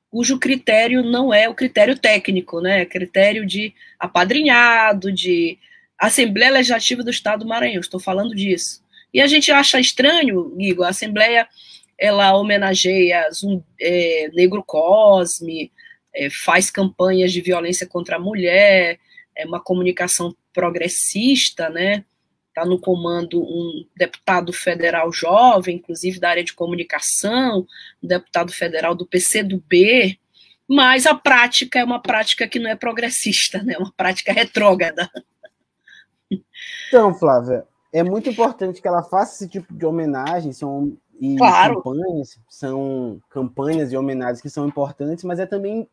cujo 0.09 0.39
critério 0.39 1.03
não 1.03 1.33
é 1.33 1.49
o 1.49 1.53
critério 1.53 1.97
técnico, 1.97 2.61
né? 2.61 2.81
É 2.81 2.85
critério 2.85 3.45
de 3.45 3.73
apadrinhado, 3.99 5.11
de 5.11 5.57
Assembleia 5.97 6.51
Legislativa 6.51 7.03
do 7.03 7.09
Estado 7.09 7.41
do 7.41 7.47
Maranhão. 7.47 7.81
Estou 7.81 7.99
falando 7.99 8.33
disso. 8.33 8.81
E 9.13 9.19
a 9.19 9.27
gente 9.27 9.51
acha 9.51 9.79
estranho, 9.79 10.55
Igor, 10.57 10.85
a 10.85 10.89
Assembleia 10.89 11.47
ela 11.97 12.33
homenageia 12.35 13.27
um, 13.43 13.61
é, 13.79 14.29
Negro 14.33 14.63
Cosme, 14.63 15.69
é, 16.15 16.29
faz 16.29 16.71
campanhas 16.71 17.33
de 17.33 17.41
violência 17.41 17.85
contra 17.85 18.15
a 18.15 18.19
mulher, 18.19 18.97
é 19.35 19.45
uma 19.45 19.59
comunicação 19.59 20.33
progressista, 20.53 21.69
né? 21.69 22.05
Está 22.59 22.65
no 22.65 22.79
comando 22.79 23.41
um 23.41 23.85
deputado 23.95 24.51
federal 24.51 25.11
jovem, 25.11 25.77
inclusive 25.77 26.19
da 26.19 26.29
área 26.29 26.43
de 26.43 26.53
comunicação, 26.53 27.65
um 28.03 28.07
deputado 28.07 28.51
federal 28.51 28.93
do 28.93 29.05
PCdoB, 29.05 30.19
mas 30.67 31.05
a 31.05 31.15
prática 31.15 31.79
é 31.79 31.83
uma 31.83 32.01
prática 32.01 32.47
que 32.47 32.59
não 32.59 32.69
é 32.69 32.75
progressista, 32.75 33.63
né? 33.63 33.73
é 33.73 33.77
uma 33.77 33.93
prática 33.95 34.33
retrógrada. 34.33 35.09
Então, 36.87 37.13
Flávia, 37.13 37.65
é 37.93 38.03
muito 38.03 38.29
importante 38.29 38.81
que 38.81 38.87
ela 38.87 39.03
faça 39.03 39.35
esse 39.35 39.51
tipo 39.51 39.73
de 39.73 39.85
homenagem, 39.85 40.51
são 40.51 40.97
e 41.19 41.35
claro. 41.35 41.81
campanhas, 41.81 42.39
são 42.47 43.19
campanhas 43.29 43.91
e 43.91 43.97
homenagens 43.97 44.41
que 44.41 44.49
são 44.49 44.67
importantes, 44.67 45.23
mas 45.23 45.39
é 45.39 45.45
também 45.45 45.87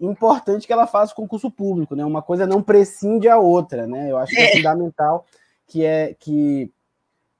importante 0.00 0.66
que 0.66 0.72
ela 0.72 0.86
faça 0.86 1.12
o 1.12 1.16
concurso 1.16 1.50
público, 1.50 1.96
né? 1.96 2.04
Uma 2.04 2.22
coisa 2.22 2.46
não 2.46 2.62
prescinde 2.62 3.28
a 3.28 3.38
outra, 3.38 3.86
né? 3.86 4.10
Eu 4.10 4.16
acho 4.18 4.32
que 4.32 4.40
é, 4.40 4.52
é 4.52 4.56
fundamental 4.56 5.26
que 5.68 5.84
é 5.84 6.14
que, 6.14 6.72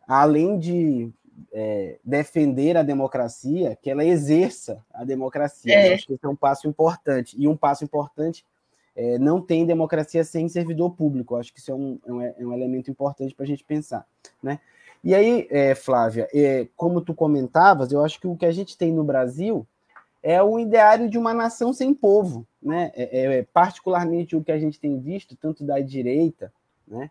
além 0.06 0.58
de 0.58 1.10
é, 1.52 1.98
defender 2.04 2.76
a 2.76 2.82
democracia, 2.82 3.76
que 3.80 3.90
ela 3.90 4.04
exerça 4.04 4.84
a 4.92 5.04
democracia. 5.04 5.74
É. 5.74 5.94
acho 5.94 6.06
que 6.06 6.12
esse 6.14 6.24
é 6.24 6.28
um 6.28 6.36
passo 6.36 6.68
importante. 6.68 7.36
E 7.38 7.48
um 7.48 7.56
passo 7.56 7.84
importante 7.84 8.44
é, 8.94 9.18
não 9.18 9.40
tem 9.40 9.66
democracia 9.66 10.22
sem 10.24 10.48
servidor 10.48 10.94
público. 10.94 11.36
acho 11.36 11.52
que 11.52 11.58
isso 11.58 11.70
é 11.70 11.74
um, 11.74 11.98
é 12.06 12.12
um, 12.12 12.22
é 12.22 12.46
um 12.46 12.52
elemento 12.52 12.90
importante 12.90 13.34
para 13.34 13.44
a 13.44 13.48
gente 13.48 13.64
pensar. 13.64 14.06
Né? 14.42 14.60
E 15.02 15.14
aí, 15.14 15.46
é, 15.50 15.74
Flávia, 15.74 16.28
é, 16.34 16.68
como 16.76 17.00
tu 17.00 17.14
comentavas, 17.14 17.92
eu 17.92 18.04
acho 18.04 18.20
que 18.20 18.26
o 18.26 18.36
que 18.36 18.46
a 18.46 18.52
gente 18.52 18.76
tem 18.76 18.92
no 18.92 19.04
Brasil 19.04 19.66
é 20.22 20.42
o 20.42 20.58
ideário 20.58 21.08
de 21.08 21.16
uma 21.16 21.32
nação 21.32 21.72
sem 21.72 21.94
povo, 21.94 22.44
né? 22.60 22.90
É, 22.94 23.38
é, 23.38 23.42
particularmente 23.44 24.34
o 24.34 24.42
que 24.42 24.50
a 24.50 24.58
gente 24.58 24.80
tem 24.80 24.98
visto, 24.98 25.36
tanto 25.36 25.62
da 25.64 25.78
direita, 25.78 26.52
né? 26.86 27.08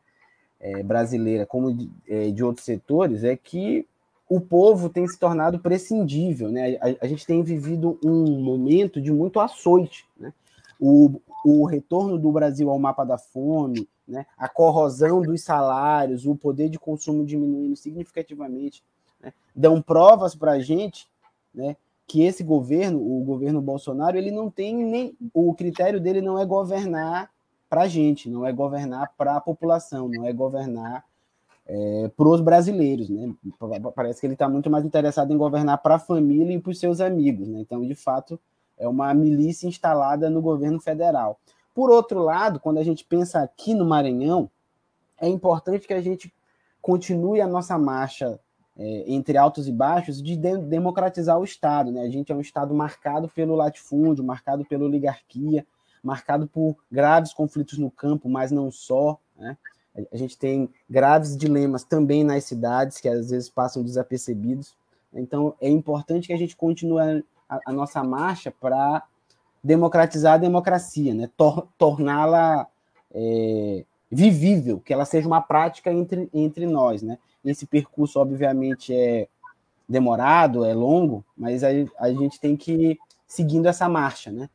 É, 0.60 0.82
brasileira 0.84 1.46
como 1.46 1.74
de, 1.74 1.90
é, 2.08 2.32
de, 2.32 2.44
outros 2.44 2.66
setores 2.66 3.24
é 3.24 3.36
que 3.36 3.86
o 4.30 4.42
povo 4.42 4.90
tem 4.90 5.08
se 5.08 5.18
tornado 5.18 5.60
prescindível. 5.60 6.50
Né? 6.52 6.78
A, 6.82 7.06
a 7.06 7.08
gente 7.08 7.26
tem 7.26 7.44
vivido 7.44 7.98
um 8.04 8.42
momento 8.42 9.02
de 9.02 9.12
muito 9.12 9.40
açoite. 9.40 10.06
Né? 10.20 10.34
O, 10.80 11.22
o 11.46 11.66
retorno 11.66 12.18
do 12.18 12.32
Brasil 12.32 12.70
ao 12.70 12.80
mapa 12.80 13.06
da 13.06 13.18
fome, 13.18 13.88
né? 14.08 14.26
a 14.38 14.50
corrosão 14.50 15.22
dos 15.22 15.42
salários, 15.42 16.26
o 16.26 16.36
poder 16.36 16.70
de 16.70 16.80
consumo 16.80 17.26
diminuindo 17.26 17.76
significativamente, 17.76 18.84
né? 19.22 19.34
dão 19.56 19.82
provas 19.82 20.36
para 20.36 20.54
a 20.54 20.60
gente 20.60 21.08
né? 21.54 21.76
que 22.08 22.24
esse 22.24 22.44
governo, 22.44 23.00
o 23.00 23.24
governo 23.24 23.62
Bolsonaro, 23.62 24.18
ele 24.18 24.32
não 24.32 24.50
tem 24.50 24.76
nem. 24.76 25.18
O 25.34 25.54
critério 25.54 26.00
dele 26.00 26.22
não 26.22 26.40
é 26.40 26.46
governar 26.46 27.30
para 27.70 27.82
a 27.82 27.88
gente, 27.88 28.30
não 28.30 28.46
é 28.46 28.52
governar 28.52 29.14
para 29.18 29.36
a 29.36 29.42
população, 29.42 30.08
não 30.08 30.26
é 30.26 30.34
governar 30.34 31.04
é, 31.66 32.10
para 32.16 32.28
os 32.28 32.42
brasileiros. 32.42 33.10
Né? 33.10 33.34
Parece 33.96 34.22
que 34.22 34.28
ele 34.28 34.34
está 34.34 34.48
muito 34.48 34.70
mais 34.70 34.86
interessado 34.86 35.34
em 35.34 35.38
governar 35.38 35.80
para 35.80 35.96
a 35.96 36.00
família 36.00 36.56
e 36.56 36.60
para 36.60 36.72
os 36.72 36.80
seus 36.80 37.02
amigos. 37.02 37.48
Né? 37.48 37.60
Então, 37.60 37.86
de 37.86 37.96
fato, 37.96 38.40
é 38.78 38.88
uma 38.88 39.14
milícia 39.14 39.68
instalada 39.68 40.30
no 40.30 40.42
governo 40.42 40.80
federal. 40.80 41.40
Por 41.74 41.92
outro 41.92 42.24
lado, 42.24 42.60
quando 42.60 42.80
a 42.80 42.84
gente 42.84 43.04
pensa 43.04 43.42
aqui 43.42 43.74
no 43.74 43.86
Maranhão, 43.86 44.50
é 45.20 45.28
importante 45.28 45.88
que 45.88 45.94
a 45.94 46.02
gente 46.02 46.34
continue 46.82 47.42
a 47.42 47.48
nossa 47.48 47.78
marcha 47.78 48.40
é, 48.78 49.04
entre 49.08 49.38
altos 49.38 49.68
e 49.68 49.72
baixos 49.72 50.22
de, 50.22 50.36
de 50.36 50.58
democratizar 50.60 51.38
o 51.38 51.44
Estado. 51.44 51.92
Né? 51.92 52.02
A 52.02 52.10
gente 52.10 52.32
é 52.32 52.36
um 52.36 52.42
Estado 52.42 52.74
marcado 52.74 53.28
pelo 53.28 53.56
latifúndio, 53.56 54.24
marcado 54.24 54.64
pela 54.64 54.86
oligarquia, 54.86 55.66
marcado 56.04 56.48
por 56.48 56.76
graves 56.92 57.34
conflitos 57.34 57.78
no 57.78 57.92
campo, 57.92 58.30
mas 58.30 58.52
não 58.52 58.72
só. 58.72 59.20
Né? 59.38 59.58
A 60.12 60.18
gente 60.18 60.38
tem 60.38 60.70
graves 60.90 61.36
dilemas 61.36 61.84
também 61.84 62.24
nas 62.24 62.44
cidades, 62.44 63.00
que 63.00 63.10
às 63.10 63.30
vezes 63.30 63.50
passam 63.50 63.84
desapercebidos. 63.84 64.76
Então, 65.14 65.56
é 65.60 65.70
importante 65.70 66.28
que 66.28 66.34
a 66.34 66.38
gente 66.38 66.56
continue 66.56 67.24
a, 67.50 67.60
a 67.66 67.74
nossa 67.74 68.04
marcha 68.04 68.52
para 68.52 69.04
democratizar 69.64 70.36
a 70.36 70.38
democracia, 70.38 71.14
né? 71.14 71.30
Tor 71.36 71.68
torná-la 71.78 72.68
é, 73.12 73.84
vivível, 74.10 74.80
que 74.80 74.94
ela 74.94 75.06
seja 75.06 75.28
uma 75.28 75.42
prática 75.42 75.92
entre, 75.92 76.30
entre 76.34 76.66
nós. 76.66 77.02
Né? 77.02 77.18
Esse 77.44 77.66
percurso, 77.66 78.20
obviamente, 78.20 78.94
é 78.94 79.28
demorado, 79.88 80.66
é 80.66 80.74
longo, 80.74 81.24
mas 81.36 81.64
a, 81.64 81.70
a 82.00 82.12
gente 82.12 82.40
tem 82.40 82.56
que 82.56 82.72
ir 82.72 83.00
seguindo 83.28 83.68
essa 83.68 83.90
marcha, 83.90 84.32
né? 84.32 84.50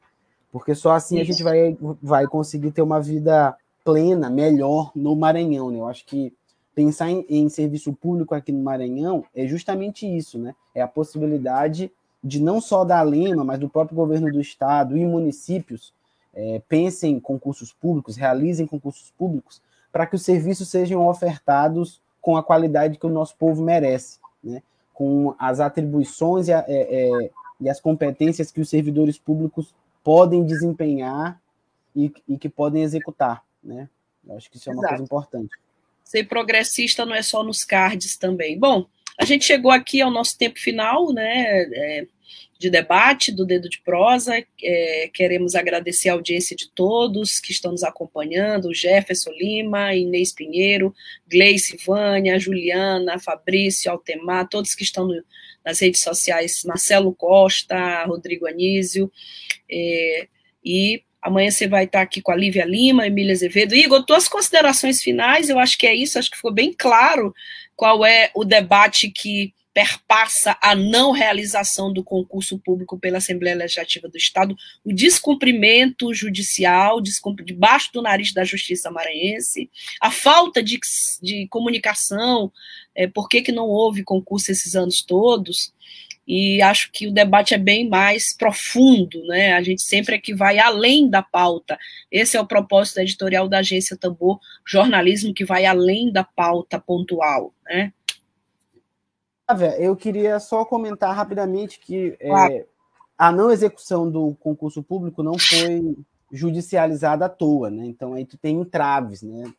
Porque 0.53 0.75
só 0.75 0.93
assim 0.93 1.19
a 1.19 1.25
gente 1.25 1.43
vai, 1.43 1.77
vai 2.03 2.27
conseguir 2.27 2.71
ter 2.71 2.83
uma 2.83 3.01
vida 3.01 3.57
plena, 3.83 4.29
melhor 4.29 4.93
no 4.95 5.17
Maranhão. 5.17 5.71
Né? 5.71 5.79
Eu 5.79 5.89
acho 5.89 6.05
que 6.05 6.33
pensar 6.75 7.11
em, 7.11 7.25
em, 7.29 7.49
serviço 7.49 7.93
público 7.95 8.35
aqui 8.35 8.53
no 8.53 8.63
Maranhão 8.63 9.25
é 9.35 9.47
justamente 9.47 10.07
isso, 10.07 10.39
né? 10.39 10.55
É 10.75 10.83
a 10.83 10.89
possibilidade 10.89 11.91
de 12.23 12.41
não 12.41 12.61
só 12.61 12.85
da 12.85 13.03
Lema, 13.03 13.43
mas 13.43 13.59
do 13.59 13.69
próprio 13.69 13.97
governo 13.97 14.31
do 14.31 14.41
estado 14.41 14.97
e 14.97 15.05
municípios 15.05 15.93
é, 16.35 16.63
pensem 16.69 17.15
em 17.15 17.21
concursos 17.21 17.73
públicos, 17.73 18.17
realizem 18.17 18.67
concursos 18.67 19.13
públicos, 19.19 19.61
para 19.91 20.07
que 20.07 20.15
os 20.15 20.23
serviços 20.23 20.69
sejam 20.69 21.07
ofertados 21.07 22.01
com 22.21 22.37
a 22.37 22.43
qualidade 22.43 22.97
que 22.97 23.07
o 23.07 23.11
nosso 23.11 23.37
povo 23.37 23.63
merece, 23.63 24.19
né? 24.43 24.63
com 24.95 25.35
as 25.39 25.61
atribuições 25.61 26.49
e, 26.49 26.53
a, 26.53 26.65
é, 26.69 27.09
é, 27.09 27.31
e 27.61 27.69
as 27.69 27.81
competências 27.81 28.53
que 28.53 28.61
os 28.61 28.69
servidores 28.69 29.19
públicos 29.19 29.75
podem 30.03 30.45
desempenhar 30.45 31.41
e, 31.95 32.13
e 32.29 32.39
que 32.39 32.49
podem 32.49 32.83
executar. 32.83 33.43
Né? 33.63 33.89
Eu 34.27 34.37
acho 34.37 34.51
que 34.51 34.57
isso 34.57 34.69
é 34.71 34.73
uma 34.73 34.81
Exato. 34.81 34.95
coisa 34.95 35.05
importante. 35.05 35.51
Ser 36.05 36.25
progressista 36.25 37.07
não 37.07 37.15
é 37.15 37.23
só 37.23 37.43
nos 37.43 37.65
cards 37.65 38.17
também. 38.17 38.59
Bom, 38.59 38.87
a 39.19 39.25
gente 39.25 39.45
chegou 39.45 39.71
aqui 39.71 40.01
ao 40.01 40.11
nosso 40.11 40.37
tempo 40.37 40.59
final, 40.59 41.13
né? 41.13 41.63
É, 41.73 42.07
de 42.63 42.71
debate 42.71 43.33
do 43.33 43.45
Dedo 43.45 43.69
de 43.69 43.81
Prosa. 43.81 44.43
É, 44.63 45.11
queremos 45.13 45.57
agradecer 45.57 46.09
a 46.09 46.13
audiência 46.13 46.55
de 46.55 46.71
todos 46.71 47.41
que 47.41 47.51
estão 47.51 47.73
nos 47.73 47.83
acompanhando: 47.83 48.73
Jefferson 48.73 49.33
Lima, 49.33 49.95
Inês 49.95 50.33
Pinheiro, 50.33 50.95
Gleice 51.29 51.77
Vânia, 51.85 52.39
Juliana, 52.39 53.19
Fabrício, 53.19 53.91
Altemar, 53.91 54.49
todos 54.49 54.75
que 54.75 54.85
estão 54.85 55.07
no, 55.07 55.23
nas 55.65 55.81
redes 55.81 56.01
sociais, 56.03 56.63
Marcelo 56.65 57.13
Costa, 57.13 58.05
Rodrigo 58.05 58.47
Anísio. 58.47 59.11
É, 59.69 60.29
e 60.65 61.03
amanhã 61.21 61.51
você 61.51 61.67
vai 61.67 61.85
estar 61.85 62.03
aqui 62.03 62.23
com 62.23 62.31
a 62.31 62.37
Lívia 62.37 62.65
Lima, 62.65 63.09
Emília 63.09 63.33
Azevedo. 63.33 63.75
Igor, 63.75 64.05
tuas 64.05 64.29
considerações 64.29 65.03
finais, 65.03 65.51
eu 65.51 65.59
acho 65.59 65.77
que 65.77 65.87
é 65.87 65.95
isso, 65.95 66.17
acho 66.17 66.31
que 66.31 66.37
ficou 66.37 66.53
bem 66.53 66.73
claro 66.73 67.35
qual 67.75 68.07
é 68.07 68.31
o 68.37 68.45
debate 68.45 69.11
que 69.11 69.53
perpassa 69.75 70.57
a 70.61 70.75
não 70.75 71.13
realização 71.13 71.93
do 71.93 72.05
concurso 72.05 72.59
público 72.59 72.99
pela 72.99 73.19
Assembleia 73.19 73.57
Legislativa 73.57 74.09
do 74.09 74.17
Estado, 74.17 74.57
o 74.85 74.93
descumprimento 74.93 76.13
judicial, 76.13 77.01
debaixo 77.01 77.91
do 77.93 78.03
nariz 78.03 78.33
da 78.33 78.45
Justiça 78.45 78.91
Maranhense, 78.91 79.71
a 80.01 80.11
falta 80.11 80.63
de, 80.63 80.79
de 81.23 81.47
comunicação, 81.49 82.53
é, 82.95 83.07
por 83.07 83.29
que, 83.29 83.43
que 83.43 83.53
não 83.53 83.67
houve 83.67 84.05
concurso 84.05 84.53
esses 84.53 84.77
anos 84.77 85.03
todos, 85.03 85.73
e 86.27 86.63
acho 86.63 86.91
que 86.93 87.09
o 87.09 87.13
debate 87.13 87.53
é 87.53 87.59
bem 87.59 87.89
mais 87.89 88.35
profundo, 88.37 89.25
né? 89.27 89.55
A 89.55 89.63
gente 89.63 89.83
sempre 89.83 90.15
é 90.15 90.19
que 90.19 90.33
vai 90.33 90.59
além 90.59 91.11
da 91.11 91.21
pauta. 91.21 91.77
Esse 92.11 92.37
é 92.37 92.41
o 92.41 92.47
propósito 92.47 93.01
editorial 93.01 93.49
da 93.49 93.59
agência 93.59 93.97
Tambor, 93.97 94.39
jornalismo 94.65 95.35
que 95.35 95.45
vai 95.45 95.67
além 95.67 96.13
da 96.13 96.23
pauta 96.23 96.79
pontual, 96.79 97.53
né? 97.65 97.93
Eu 99.79 99.97
queria 99.97 100.39
só 100.41 100.65
comentar 100.65 101.15
rapidamente 101.15 101.79
que 101.79 102.17
é, 102.21 102.67
a 103.19 103.31
não 103.31 103.51
execução 103.51 104.11
do 104.11 104.35
concurso 104.41 104.83
público 104.83 105.23
não 105.23 105.39
foi 105.39 105.97
judicializada 106.33 107.27
à 107.27 107.29
toa, 107.29 107.71
né? 107.71 107.85
Então 107.87 108.15
aí 108.15 108.25
tu 108.25 108.39
tem 108.39 108.61
entraves, 108.61 109.23
né? 109.23 109.53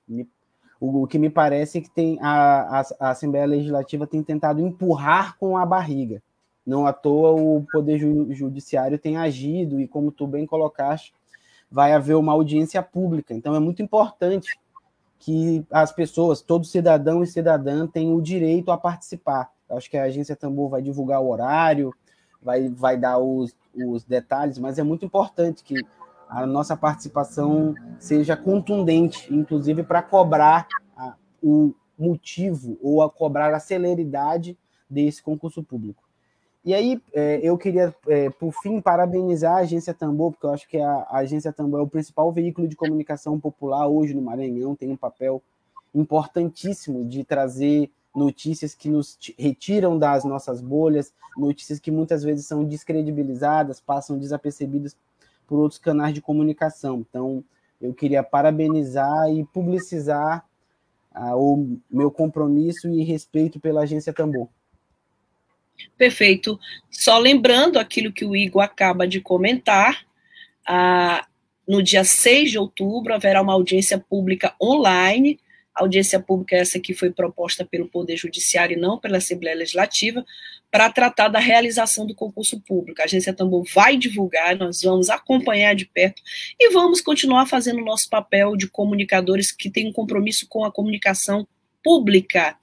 O, 0.79 1.03
o 1.03 1.07
que 1.07 1.19
me 1.19 1.29
parece 1.29 1.77
é 1.77 1.81
que 1.81 1.89
tem 1.89 2.17
a, 2.21 2.79
a, 2.79 2.83
a, 2.99 3.09
Assembleia 3.11 3.45
Legislativa 3.45 4.07
tem 4.07 4.23
tentado 4.23 4.59
empurrar 4.59 5.37
com 5.37 5.55
a 5.57 5.65
barriga. 5.65 6.21
Não 6.65 6.87
à 6.87 6.93
toa 6.93 7.31
o 7.31 7.65
Poder 7.71 7.99
Judiciário 7.99 8.97
tem 8.97 9.17
agido 9.17 9.79
e, 9.79 9.87
como 9.87 10.11
tu 10.11 10.25
bem 10.25 10.45
colocaste, 10.45 11.13
vai 11.69 11.93
haver 11.93 12.15
uma 12.15 12.33
audiência 12.33 12.81
pública. 12.81 13.33
Então 13.33 13.55
é 13.55 13.59
muito 13.59 13.81
importante 13.81 14.57
que 15.19 15.65
as 15.71 15.91
pessoas, 15.91 16.41
todo 16.41 16.65
cidadão 16.65 17.23
e 17.23 17.27
cidadã, 17.27 17.87
tenham 17.87 18.15
o 18.15 18.21
direito 18.21 18.71
a 18.71 18.77
participar. 18.77 19.49
Acho 19.77 19.89
que 19.89 19.97
a 19.97 20.03
agência 20.03 20.35
Tambor 20.35 20.69
vai 20.69 20.81
divulgar 20.81 21.21
o 21.21 21.29
horário, 21.29 21.93
vai, 22.41 22.69
vai 22.69 22.97
dar 22.97 23.17
os, 23.17 23.55
os 23.75 24.03
detalhes, 24.03 24.57
mas 24.57 24.77
é 24.77 24.83
muito 24.83 25.05
importante 25.05 25.63
que 25.63 25.75
a 26.29 26.45
nossa 26.45 26.75
participação 26.75 27.75
seja 27.99 28.35
contundente, 28.35 29.33
inclusive 29.33 29.83
para 29.83 30.01
cobrar 30.01 30.67
a, 30.97 31.15
o 31.41 31.73
motivo 31.97 32.77
ou 32.81 33.01
a 33.01 33.09
cobrar 33.09 33.53
a 33.53 33.59
celeridade 33.59 34.57
desse 34.89 35.21
concurso 35.21 35.63
público. 35.63 36.03
E 36.65 36.73
aí, 36.73 37.01
é, 37.13 37.41
eu 37.43 37.57
queria, 37.57 37.93
é, 38.07 38.29
por 38.29 38.53
fim, 38.61 38.79
parabenizar 38.79 39.57
a 39.57 39.59
Agência 39.59 39.93
Tambor, 39.93 40.31
porque 40.31 40.45
eu 40.45 40.53
acho 40.53 40.67
que 40.67 40.77
a, 40.77 40.91
a, 41.09 41.17
Agência 41.17 41.51
Tambor 41.51 41.81
é 41.81 41.83
o 41.83 41.89
principal 41.89 42.31
veículo 42.31 42.69
de 42.69 42.75
comunicação 42.75 43.37
popular 43.37 43.85
hoje 43.87 44.13
no 44.13 44.21
Maranhão, 44.21 44.73
tem 44.73 44.89
um 44.89 44.95
papel 44.95 45.41
importantíssimo 45.93 47.03
de 47.03 47.23
trazer 47.25 47.91
notícias 48.15 48.75
que 48.75 48.89
nos 48.89 49.17
retiram 49.37 49.97
das 49.97 50.23
nossas 50.23 50.61
bolhas, 50.61 51.13
notícias 51.35 51.79
que 51.79 51.91
muitas 51.91 52.23
vezes 52.23 52.45
são 52.45 52.63
descredibilizadas, 52.63 53.79
passam 53.79 54.17
desapercebidas 54.17 54.95
por 55.47 55.59
outros 55.59 55.79
canais 55.79 56.13
de 56.13 56.21
comunicação. 56.21 57.05
Então, 57.07 57.43
eu 57.81 57.93
queria 57.93 58.23
parabenizar 58.23 59.29
e 59.29 59.43
publicizar 59.45 60.45
ah, 61.11 61.35
o 61.35 61.77
meu 61.89 62.09
compromisso 62.09 62.89
e 62.89 63.03
respeito 63.03 63.59
pela 63.59 63.81
agência 63.81 64.13
Tambor. 64.13 64.47
Perfeito. 65.97 66.59
Só 66.89 67.17
lembrando 67.17 67.77
aquilo 67.77 68.13
que 68.13 68.25
o 68.25 68.35
Igor 68.35 68.61
acaba 68.61 69.07
de 69.07 69.19
comentar, 69.19 70.05
ah, 70.67 71.25
no 71.67 71.81
dia 71.81 72.03
6 72.03 72.51
de 72.51 72.57
outubro 72.57 73.13
haverá 73.13 73.41
uma 73.41 73.53
audiência 73.53 73.97
pública 73.97 74.53
online 74.61 75.39
audiência 75.73 76.19
pública 76.19 76.55
essa 76.55 76.79
que 76.79 76.93
foi 76.93 77.11
proposta 77.11 77.65
pelo 77.65 77.87
Poder 77.87 78.15
Judiciário 78.17 78.77
e 78.77 78.79
não 78.79 78.99
pela 78.99 79.17
Assembleia 79.17 79.57
Legislativa, 79.57 80.25
para 80.71 80.89
tratar 80.89 81.27
da 81.27 81.39
realização 81.39 82.05
do 82.05 82.15
concurso 82.15 82.59
público. 82.61 83.01
A 83.01 83.05
agência 83.05 83.33
Tambor 83.33 83.63
vai 83.73 83.97
divulgar, 83.97 84.55
nós 84.55 84.81
vamos 84.81 85.09
acompanhar 85.09 85.75
de 85.75 85.85
perto 85.85 86.21
e 86.59 86.71
vamos 86.71 87.01
continuar 87.01 87.45
fazendo 87.45 87.79
o 87.79 87.85
nosso 87.85 88.09
papel 88.09 88.55
de 88.55 88.67
comunicadores 88.67 89.51
que 89.51 89.69
têm 89.69 89.87
um 89.87 89.93
compromisso 89.93 90.47
com 90.47 90.65
a 90.65 90.71
comunicação 90.71 91.47
pública 91.83 92.55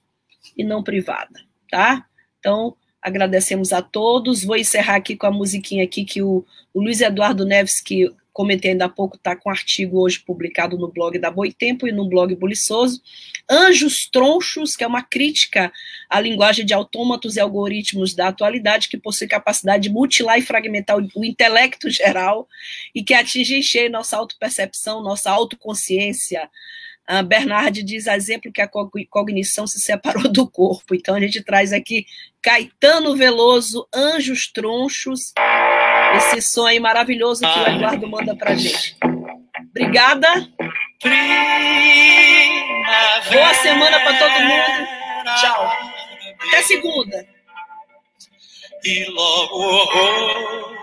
e 0.57 0.63
não 0.63 0.83
privada, 0.83 1.39
tá? 1.69 2.05
Então, 2.39 2.75
agradecemos 3.01 3.71
a 3.71 3.81
todos. 3.81 4.43
Vou 4.43 4.57
encerrar 4.57 4.95
aqui 4.95 5.15
com 5.15 5.27
a 5.27 5.31
musiquinha 5.31 5.83
aqui 5.83 6.03
que 6.03 6.21
o, 6.21 6.45
o 6.73 6.81
Luiz 6.81 7.01
Eduardo 7.01 7.45
Neves, 7.45 7.79
que 7.81 8.11
comentei 8.33 8.71
ainda 8.71 8.85
há 8.85 8.89
pouco, 8.89 9.17
está 9.17 9.35
com 9.35 9.49
um 9.49 9.51
artigo 9.51 9.99
hoje 9.99 10.19
publicado 10.19 10.77
no 10.77 10.87
blog 10.87 11.17
da 11.19 11.29
Boitempo 11.29 11.87
e 11.87 11.91
no 11.91 12.07
blog 12.07 12.35
Buliçoso. 12.35 13.01
Anjos 13.49 14.07
Tronchos, 14.09 14.75
que 14.75 14.83
é 14.83 14.87
uma 14.87 15.03
crítica 15.03 15.71
à 16.09 16.19
linguagem 16.19 16.65
de 16.65 16.73
autômatos 16.73 17.35
e 17.35 17.39
algoritmos 17.39 18.13
da 18.13 18.29
atualidade, 18.29 18.87
que 18.87 18.97
possui 18.97 19.27
capacidade 19.27 19.83
de 19.83 19.89
mutilar 19.89 20.37
e 20.39 20.41
fragmentar 20.41 20.97
o 20.97 21.25
intelecto 21.25 21.89
geral 21.89 22.47
e 22.95 23.03
que 23.03 23.13
atinge 23.13 23.55
em 23.55 23.61
cheio 23.61 23.91
nossa 23.91 24.17
autopercepção, 24.17 25.03
nossa 25.03 25.29
autoconsciência. 25.29 26.49
Uh, 27.09 27.23
Bernard 27.23 27.83
diz, 27.83 28.07
exemplo, 28.07 28.51
que 28.51 28.61
a 28.61 28.69
cognição 29.09 29.67
se 29.67 29.79
separou 29.79 30.31
do 30.31 30.49
corpo. 30.49 30.95
Então, 30.95 31.15
a 31.15 31.19
gente 31.19 31.43
traz 31.43 31.73
aqui 31.73 32.05
Caetano 32.41 33.15
Veloso, 33.17 33.87
Anjos 33.93 34.49
Tronchos, 34.51 35.33
esse 36.15 36.41
sonho 36.41 36.81
maravilhoso 36.81 37.41
que 37.41 37.59
o 37.59 37.67
Eduardo 37.67 38.07
manda 38.07 38.35
pra 38.35 38.55
gente. 38.55 38.95
Obrigada. 39.69 40.27
Boa 43.31 43.53
semana 43.55 43.99
para 43.99 44.17
todo 44.17 44.41
mundo. 44.41 44.87
Tchau. 45.39 45.71
Até 46.47 46.61
segunda. 46.63 47.25
E 48.83 49.05
logo. 49.11 50.81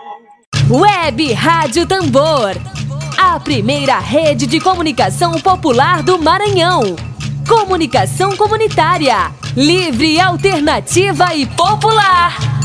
Web 0.70 1.32
Rádio 1.32 1.86
Tambor. 1.86 2.54
A 3.18 3.40
primeira 3.40 3.98
rede 3.98 4.46
de 4.46 4.60
comunicação 4.60 5.32
popular 5.40 6.02
do 6.02 6.18
Maranhão. 6.18 6.96
Comunicação 7.48 8.36
comunitária. 8.36 9.32
Livre, 9.56 10.20
alternativa 10.20 11.34
e 11.34 11.46
popular. 11.46 12.57